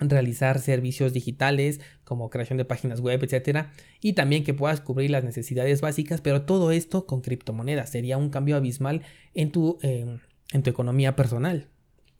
realizar 0.00 0.58
servicios 0.60 1.12
digitales 1.12 1.80
como 2.04 2.30
creación 2.30 2.58
de 2.58 2.64
páginas 2.64 3.00
web, 3.00 3.22
etcétera, 3.22 3.72
y 4.00 4.12
también 4.12 4.44
que 4.44 4.54
puedas 4.54 4.80
cubrir 4.80 5.10
las 5.10 5.24
necesidades 5.24 5.80
básicas, 5.80 6.20
pero 6.20 6.42
todo 6.42 6.70
esto 6.70 7.06
con 7.06 7.20
criptomonedas 7.20 7.90
sería 7.90 8.16
un 8.16 8.30
cambio 8.30 8.56
abismal 8.56 9.02
en 9.34 9.50
tu, 9.50 9.78
em, 9.82 10.20
en 10.52 10.62
tu 10.62 10.70
economía 10.70 11.16
personal. 11.16 11.68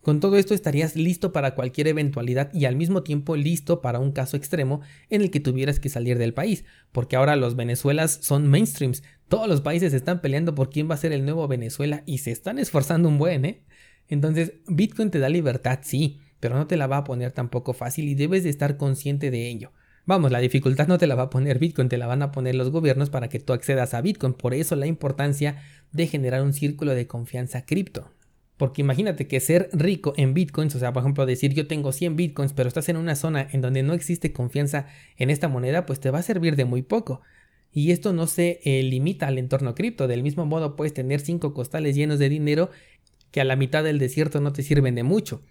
Con 0.02 0.20
todo 0.20 0.36
esto 0.36 0.54
estarías 0.54 0.96
listo 0.96 1.32
para 1.32 1.54
cualquier 1.54 1.88
eventualidad 1.88 2.52
y 2.54 2.64
al 2.64 2.76
mismo 2.76 3.02
tiempo 3.02 3.36
listo 3.36 3.82
para 3.82 3.98
un 3.98 4.12
caso 4.12 4.36
extremo 4.36 4.80
en 5.10 5.22
el 5.22 5.30
que 5.30 5.40
tuvieras 5.40 5.80
que 5.80 5.88
salir 5.88 6.18
del 6.18 6.34
país, 6.34 6.64
porque 6.92 7.16
ahora 7.16 7.36
los 7.36 7.56
Venezuelas 7.56 8.18
son 8.22 8.46
mainstreams, 8.46 9.02
todos 9.28 9.48
los 9.48 9.60
países 9.60 9.92
están 9.92 10.20
peleando 10.20 10.54
por 10.54 10.70
quién 10.70 10.88
va 10.88 10.94
a 10.94 10.98
ser 10.98 11.12
el 11.12 11.24
nuevo 11.24 11.46
Venezuela 11.48 12.04
y 12.06 12.18
se 12.18 12.30
están 12.30 12.58
esforzando 12.58 13.08
un 13.08 13.18
buen, 13.18 13.44
¿eh? 13.44 13.64
Entonces, 14.08 14.54
Bitcoin 14.66 15.10
te 15.10 15.18
da 15.18 15.28
libertad, 15.28 15.80
sí, 15.82 16.20
pero 16.40 16.56
no 16.56 16.66
te 16.66 16.76
la 16.76 16.86
va 16.86 16.98
a 16.98 17.04
poner 17.04 17.32
tampoco 17.32 17.72
fácil 17.72 18.08
y 18.08 18.14
debes 18.14 18.44
de 18.44 18.50
estar 18.50 18.76
consciente 18.76 19.30
de 19.30 19.48
ello. 19.48 19.72
Vamos, 20.06 20.32
la 20.32 20.38
dificultad 20.38 20.88
no 20.88 20.96
te 20.96 21.06
la 21.06 21.14
va 21.14 21.24
a 21.24 21.30
poner 21.30 21.58
Bitcoin, 21.58 21.90
te 21.90 21.98
la 21.98 22.06
van 22.06 22.22
a 22.22 22.32
poner 22.32 22.54
los 22.54 22.70
gobiernos 22.70 23.10
para 23.10 23.28
que 23.28 23.40
tú 23.40 23.52
accedas 23.52 23.92
a 23.92 24.00
Bitcoin. 24.00 24.32
Por 24.32 24.54
eso 24.54 24.74
la 24.74 24.86
importancia 24.86 25.62
de 25.92 26.06
generar 26.06 26.42
un 26.42 26.54
círculo 26.54 26.94
de 26.94 27.06
confianza 27.06 27.66
cripto. 27.66 28.10
Porque 28.56 28.80
imagínate 28.80 29.28
que 29.28 29.38
ser 29.38 29.70
rico 29.72 30.14
en 30.16 30.34
bitcoins, 30.34 30.74
o 30.74 30.78
sea, 30.80 30.92
por 30.92 31.02
ejemplo, 31.02 31.26
decir 31.26 31.54
yo 31.54 31.68
tengo 31.68 31.92
100 31.92 32.16
bitcoins, 32.16 32.52
pero 32.54 32.68
estás 32.68 32.88
en 32.88 32.96
una 32.96 33.14
zona 33.14 33.46
en 33.52 33.60
donde 33.60 33.84
no 33.84 33.92
existe 33.92 34.32
confianza 34.32 34.86
en 35.16 35.30
esta 35.30 35.46
moneda, 35.46 35.86
pues 35.86 36.00
te 36.00 36.10
va 36.10 36.18
a 36.18 36.22
servir 36.22 36.56
de 36.56 36.64
muy 36.64 36.82
poco. 36.82 37.20
Y 37.70 37.92
esto 37.92 38.12
no 38.12 38.26
se 38.26 38.60
eh, 38.64 38.82
limita 38.82 39.28
al 39.28 39.38
entorno 39.38 39.74
cripto. 39.74 40.08
Del 40.08 40.22
mismo 40.22 40.44
modo, 40.44 40.74
puedes 40.74 40.92
tener 40.92 41.20
5 41.20 41.54
costales 41.54 41.94
llenos 41.94 42.18
de 42.18 42.28
dinero 42.28 42.70
que 43.30 43.40
a 43.40 43.44
la 43.44 43.56
mitad 43.56 43.84
del 43.84 43.98
desierto 43.98 44.40
no 44.40 44.52
te 44.52 44.62
sirven 44.62 44.94
de 44.96 45.02
mucho. 45.02 45.42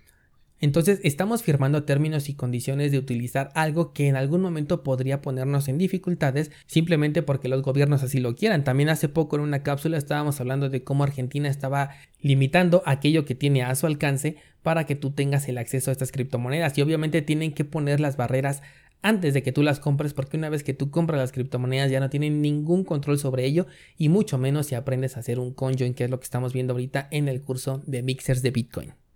Entonces 0.60 1.00
estamos 1.04 1.44
firmando 1.44 1.84
términos 1.84 2.30
y 2.30 2.34
condiciones 2.34 2.92
de 2.92 2.98
utilizar 2.98 3.52
algo 3.54 3.94
que 3.94 4.08
en 4.08 4.16
algún 4.16 4.42
momento 4.42 4.82
podría 4.82 5.22
ponernos 5.22 5.68
en 5.68 5.78
dificultades 5.78 6.52
simplemente 6.66 7.22
porque 7.22 7.48
los 7.48 7.62
gobiernos 7.62 8.02
así 8.02 8.20
lo 8.20 8.36
quieran. 8.36 8.64
También 8.64 8.90
hace 8.90 9.08
poco 9.08 9.36
en 9.36 9.44
una 9.44 9.62
cápsula 9.62 9.98
estábamos 9.98 10.40
hablando 10.40 10.70
de 10.70 10.84
cómo 10.84 11.04
Argentina 11.04 11.48
estaba 11.48 11.92
limitando 12.22 12.82
aquello 12.86 13.24
que 13.24 13.36
tiene 13.36 13.64
a 13.64 13.76
su 13.76 13.86
alcance 13.86 14.38
para 14.64 14.86
que 14.86 14.96
tú 14.96 15.12
tengas 15.12 15.48
el 15.48 15.60
acceso 15.60 15.92
a 15.92 15.94
estas 15.94 16.12
criptomonedas 16.12 16.76
y 16.78 16.82
obviamente 16.82 17.22
tienen 17.22 17.54
que 17.54 17.64
poner 17.64 18.00
las 18.00 18.18
barreras 18.18 18.64
antes 19.04 19.36
de 19.36 19.44
que 19.44 19.52
tú 19.52 19.62
las 19.62 19.80
compres 19.80 20.16
porque 20.16 20.38
una 20.38 20.50
vez 20.50 20.64
que 20.64 20.74
tú 20.74 20.90
compras 20.90 21.20
las 21.20 21.32
criptomonedas 21.32 21.92
ya 21.92 22.00
no 22.00 22.10
tienen 22.10 22.42
ningún 22.42 22.84
control 22.84 23.20
sobre 23.20 23.46
ello 23.46 23.68
y 23.96 24.10
mucho 24.10 24.40
menos 24.40 24.66
si 24.66 24.76
aprendes 24.76 25.18
a 25.18 25.20
hacer 25.20 25.38
un 25.38 25.54
conjoin 25.54 25.94
que 25.94 26.06
es 26.06 26.10
lo 26.10 26.20
que 26.20 26.24
estamos 26.24 26.52
viendo 26.52 26.74
ahorita 26.74 27.08
en 27.12 27.28
el 27.28 27.42
curso 27.42 27.84
de 27.86 28.02
mixers 28.02 28.42
de 28.42 28.52
Bitcoin. 28.52 29.07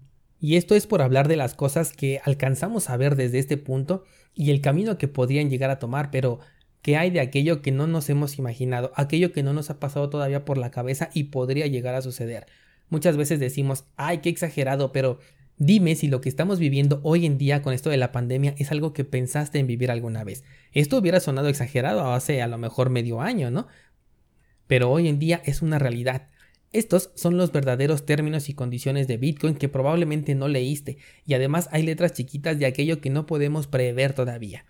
Y 0.41 0.55
esto 0.55 0.73
es 0.73 0.87
por 0.87 1.03
hablar 1.03 1.27
de 1.27 1.37
las 1.37 1.53
cosas 1.53 1.93
que 1.93 2.19
alcanzamos 2.25 2.89
a 2.89 2.97
ver 2.97 3.15
desde 3.15 3.37
este 3.37 3.57
punto 3.57 4.03
y 4.33 4.49
el 4.49 4.59
camino 4.59 4.97
que 4.97 5.07
podrían 5.07 5.51
llegar 5.51 5.69
a 5.69 5.77
tomar, 5.77 6.09
pero 6.09 6.39
¿qué 6.81 6.97
hay 6.97 7.11
de 7.11 7.19
aquello 7.19 7.61
que 7.61 7.71
no 7.71 7.85
nos 7.85 8.09
hemos 8.09 8.39
imaginado, 8.39 8.91
aquello 8.95 9.33
que 9.33 9.43
no 9.43 9.53
nos 9.53 9.69
ha 9.69 9.79
pasado 9.79 10.09
todavía 10.09 10.43
por 10.43 10.57
la 10.57 10.71
cabeza 10.71 11.11
y 11.13 11.25
podría 11.25 11.67
llegar 11.67 11.93
a 11.93 12.01
suceder? 12.01 12.47
Muchas 12.89 13.17
veces 13.17 13.39
decimos, 13.39 13.85
ay, 13.97 14.17
qué 14.17 14.29
exagerado, 14.29 14.91
pero 14.91 15.19
dime 15.57 15.95
si 15.95 16.07
lo 16.07 16.21
que 16.21 16.29
estamos 16.29 16.57
viviendo 16.57 17.01
hoy 17.03 17.27
en 17.27 17.37
día 17.37 17.61
con 17.61 17.75
esto 17.75 17.91
de 17.91 17.97
la 17.97 18.11
pandemia 18.11 18.55
es 18.57 18.71
algo 18.71 18.93
que 18.93 19.05
pensaste 19.05 19.59
en 19.59 19.67
vivir 19.67 19.91
alguna 19.91 20.23
vez. 20.23 20.43
Esto 20.73 20.97
hubiera 20.97 21.19
sonado 21.19 21.49
exagerado 21.49 22.11
hace 22.11 22.41
a 22.41 22.47
lo 22.47 22.57
mejor 22.57 22.89
medio 22.89 23.21
año, 23.21 23.51
¿no? 23.51 23.67
Pero 24.65 24.89
hoy 24.89 25.07
en 25.07 25.19
día 25.19 25.39
es 25.45 25.61
una 25.61 25.77
realidad. 25.77 26.30
Estos 26.73 27.11
son 27.15 27.35
los 27.35 27.51
verdaderos 27.51 28.05
términos 28.05 28.47
y 28.47 28.53
condiciones 28.53 29.05
de 29.05 29.17
Bitcoin 29.17 29.55
que 29.55 29.67
probablemente 29.67 30.35
no 30.35 30.47
leíste 30.47 30.97
y 31.25 31.33
además 31.33 31.67
hay 31.73 31.83
letras 31.83 32.13
chiquitas 32.13 32.59
de 32.59 32.65
aquello 32.65 33.01
que 33.01 33.09
no 33.09 33.25
podemos 33.25 33.67
prever 33.67 34.13
todavía. 34.13 34.63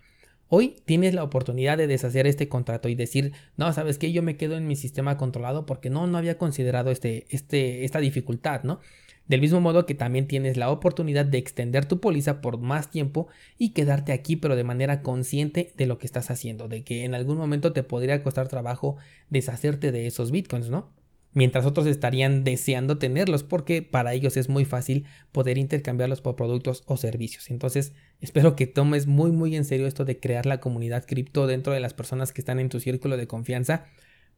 Hoy 0.47 0.77
tienes 0.85 1.13
la 1.13 1.23
oportunidad 1.23 1.77
de 1.77 1.85
deshacer 1.85 2.25
este 2.25 2.49
contrato 2.49 2.89
y 2.89 2.95
decir, 2.95 3.33
no, 3.55 3.71
sabes 3.71 3.99
que 3.99 4.11
yo 4.11 4.23
me 4.23 4.35
quedo 4.35 4.57
en 4.57 4.67
mi 4.67 4.75
sistema 4.75 5.15
controlado 5.15 5.67
porque 5.67 5.91
no, 5.91 6.07
no 6.07 6.17
había 6.17 6.39
considerado 6.39 6.89
este, 6.89 7.27
este, 7.29 7.85
esta 7.85 7.99
dificultad, 7.99 8.63
¿no? 8.63 8.79
Del 9.27 9.39
mismo 9.39 9.61
modo 9.61 9.85
que 9.85 9.93
también 9.93 10.27
tienes 10.27 10.57
la 10.57 10.71
oportunidad 10.71 11.25
de 11.25 11.37
extender 11.37 11.85
tu 11.85 12.01
póliza 12.01 12.41
por 12.41 12.57
más 12.57 12.89
tiempo 12.89 13.27
y 13.59 13.69
quedarte 13.69 14.11
aquí 14.11 14.35
pero 14.37 14.55
de 14.55 14.63
manera 14.63 15.03
consciente 15.03 15.71
de 15.77 15.85
lo 15.85 15.99
que 15.99 16.07
estás 16.07 16.31
haciendo, 16.31 16.67
de 16.67 16.83
que 16.83 17.05
en 17.05 17.13
algún 17.13 17.37
momento 17.37 17.73
te 17.73 17.83
podría 17.83 18.23
costar 18.23 18.47
trabajo 18.47 18.97
deshacerte 19.29 19.91
de 19.91 20.07
esos 20.07 20.31
bitcoins, 20.31 20.69
¿no? 20.69 20.89
Mientras 21.33 21.65
otros 21.65 21.87
estarían 21.87 22.43
deseando 22.43 22.97
tenerlos 22.97 23.43
porque 23.43 23.81
para 23.81 24.13
ellos 24.13 24.35
es 24.35 24.49
muy 24.49 24.65
fácil 24.65 25.05
poder 25.31 25.57
intercambiarlos 25.57 26.21
por 26.21 26.35
productos 26.35 26.83
o 26.87 26.97
servicios. 26.97 27.49
Entonces 27.49 27.93
espero 28.19 28.55
que 28.55 28.67
tomes 28.67 29.07
muy 29.07 29.31
muy 29.31 29.55
en 29.55 29.65
serio 29.65 29.87
esto 29.87 30.05
de 30.05 30.19
crear 30.19 30.45
la 30.45 30.59
comunidad 30.59 31.05
cripto 31.05 31.47
dentro 31.47 31.73
de 31.73 31.79
las 31.79 31.93
personas 31.93 32.33
que 32.33 32.41
están 32.41 32.59
en 32.59 32.69
tu 32.69 32.79
círculo 32.79 33.17
de 33.17 33.27
confianza 33.27 33.85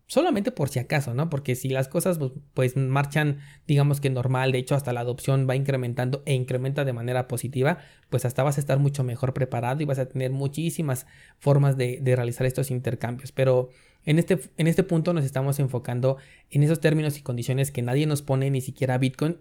solamente 0.08 0.52
por 0.52 0.70
si 0.70 0.80
acaso, 0.80 1.14
¿no? 1.14 1.30
Porque 1.30 1.56
si 1.56 1.70
las 1.70 1.88
cosas 1.88 2.18
pues, 2.18 2.32
pues, 2.54 2.78
marchan, 2.78 3.40
digamos 3.68 4.02
que 4.02 4.10
normal, 4.10 4.52
de 4.52 4.60
hecho 4.60 4.76
hasta 4.76 4.94
la 4.94 5.02
adopción 5.02 5.48
va 5.50 5.56
incrementando 5.56 6.24
e 6.26 6.34
incrementa 6.34 6.86
de 6.86 6.94
manera 6.94 7.28
positiva, 7.28 7.80
pues 8.10 8.26
hasta 8.26 8.44
vas 8.44 8.58
a 8.58 8.60
estar 8.60 8.80
mucho 8.80 9.04
mejor 9.04 9.34
preparado 9.34 9.82
y 9.82 9.86
vas 9.86 10.00
a 10.00 10.08
tener 10.08 10.32
muchísimas 10.32 11.08
formas 11.40 11.78
de, 11.78 12.02
realizar 12.04 12.46
estos 12.46 12.72
intercambios. 12.72 13.32
Pero 13.32 13.70
en 14.06 14.20
este, 14.20 14.40
en 14.58 14.68
este 14.68 14.84
punto 14.84 15.14
nos 15.14 15.26
estamos 15.26 15.60
enfocando 15.60 16.18
en 16.50 16.64
esos 16.64 16.80
términos 16.80 17.18
y 17.18 17.22
condiciones 17.22 17.72
que 17.72 17.82
nadie 17.82 18.06
nos 18.06 18.22
pone, 18.22 18.50
ni 18.50 18.62
siquiera 18.62 18.98
Bitcoin, 18.98 19.38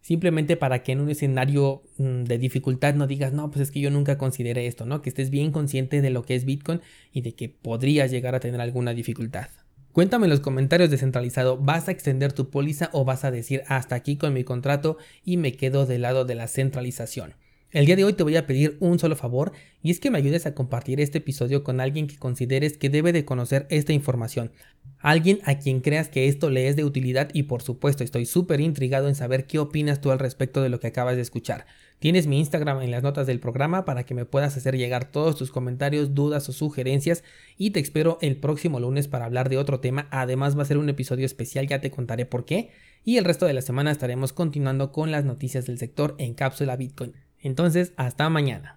simplemente 0.00 0.56
para 0.56 0.82
que 0.82 0.92
en 0.92 1.00
un 1.00 1.10
escenario 1.10 1.82
mm, 1.98 2.24
de 2.24 2.38
dificultad 2.38 2.94
no 2.94 3.06
digas, 3.06 3.32
no, 3.32 3.50
pues 3.50 3.62
es 3.62 3.70
que 3.70 3.80
yo 3.80 3.90
nunca 3.90 4.16
consideré 4.16 4.66
esto, 4.66 4.86
¿no? 4.86 5.02
Que 5.02 5.10
estés 5.10 5.30
bien 5.30 5.52
consciente 5.52 6.00
de 6.00 6.10
lo 6.10 6.22
que 6.22 6.34
es 6.34 6.44
Bitcoin 6.44 6.80
y 7.12 7.20
de 7.20 7.34
que 7.34 7.48
podrías 7.48 8.10
llegar 8.10 8.34
a 8.34 8.40
tener 8.40 8.60
alguna 8.60 8.94
dificultad. 8.94 9.48
Cuéntame 9.92 10.26
en 10.26 10.30
los 10.30 10.40
comentarios 10.40 10.90
descentralizado, 10.90 11.56
¿vas 11.58 11.88
a 11.88 11.90
extender 11.90 12.32
tu 12.32 12.50
póliza 12.50 12.88
o 12.92 13.04
vas 13.04 13.24
a 13.24 13.30
decir 13.30 13.64
hasta 13.66 13.96
aquí 13.96 14.16
con 14.16 14.32
mi 14.32 14.44
contrato 14.44 14.96
y 15.24 15.36
me 15.38 15.52
quedo 15.52 15.86
del 15.86 16.02
lado 16.02 16.24
de 16.24 16.36
la 16.36 16.46
centralización? 16.46 17.34
El 17.70 17.84
día 17.84 17.96
de 17.96 18.04
hoy 18.04 18.14
te 18.14 18.22
voy 18.22 18.34
a 18.36 18.46
pedir 18.46 18.78
un 18.80 18.98
solo 18.98 19.14
favor 19.14 19.52
y 19.82 19.90
es 19.90 20.00
que 20.00 20.10
me 20.10 20.16
ayudes 20.16 20.46
a 20.46 20.54
compartir 20.54 21.02
este 21.02 21.18
episodio 21.18 21.64
con 21.64 21.80
alguien 21.80 22.06
que 22.06 22.16
consideres 22.16 22.78
que 22.78 22.88
debe 22.88 23.12
de 23.12 23.26
conocer 23.26 23.66
esta 23.68 23.92
información. 23.92 24.52
Alguien 25.00 25.40
a 25.44 25.58
quien 25.58 25.80
creas 25.80 26.08
que 26.08 26.28
esto 26.28 26.48
le 26.48 26.68
es 26.68 26.76
de 26.76 26.84
utilidad 26.84 27.28
y 27.34 27.42
por 27.42 27.60
supuesto 27.60 28.04
estoy 28.04 28.24
súper 28.24 28.62
intrigado 28.62 29.06
en 29.06 29.14
saber 29.14 29.46
qué 29.46 29.58
opinas 29.58 30.00
tú 30.00 30.10
al 30.10 30.18
respecto 30.18 30.62
de 30.62 30.70
lo 30.70 30.80
que 30.80 30.86
acabas 30.86 31.16
de 31.16 31.20
escuchar. 31.20 31.66
Tienes 31.98 32.26
mi 32.26 32.38
Instagram 32.38 32.80
en 32.80 32.90
las 32.90 33.02
notas 33.02 33.26
del 33.26 33.38
programa 33.38 33.84
para 33.84 34.04
que 34.04 34.14
me 34.14 34.24
puedas 34.24 34.56
hacer 34.56 34.74
llegar 34.78 35.12
todos 35.12 35.36
tus 35.36 35.50
comentarios, 35.50 36.14
dudas 36.14 36.48
o 36.48 36.52
sugerencias 36.54 37.22
y 37.58 37.72
te 37.72 37.80
espero 37.80 38.16
el 38.22 38.38
próximo 38.38 38.80
lunes 38.80 39.08
para 39.08 39.26
hablar 39.26 39.50
de 39.50 39.58
otro 39.58 39.78
tema. 39.78 40.08
Además 40.10 40.56
va 40.56 40.62
a 40.62 40.66
ser 40.66 40.78
un 40.78 40.88
episodio 40.88 41.26
especial, 41.26 41.68
ya 41.68 41.82
te 41.82 41.90
contaré 41.90 42.24
por 42.24 42.46
qué. 42.46 42.70
Y 43.04 43.18
el 43.18 43.26
resto 43.26 43.44
de 43.44 43.52
la 43.52 43.62
semana 43.62 43.90
estaremos 43.90 44.32
continuando 44.32 44.90
con 44.90 45.10
las 45.10 45.26
noticias 45.26 45.66
del 45.66 45.78
sector 45.78 46.14
en 46.18 46.32
cápsula 46.32 46.74
Bitcoin. 46.74 47.27
Entonces, 47.40 47.92
hasta 47.96 48.28
mañana. 48.28 48.66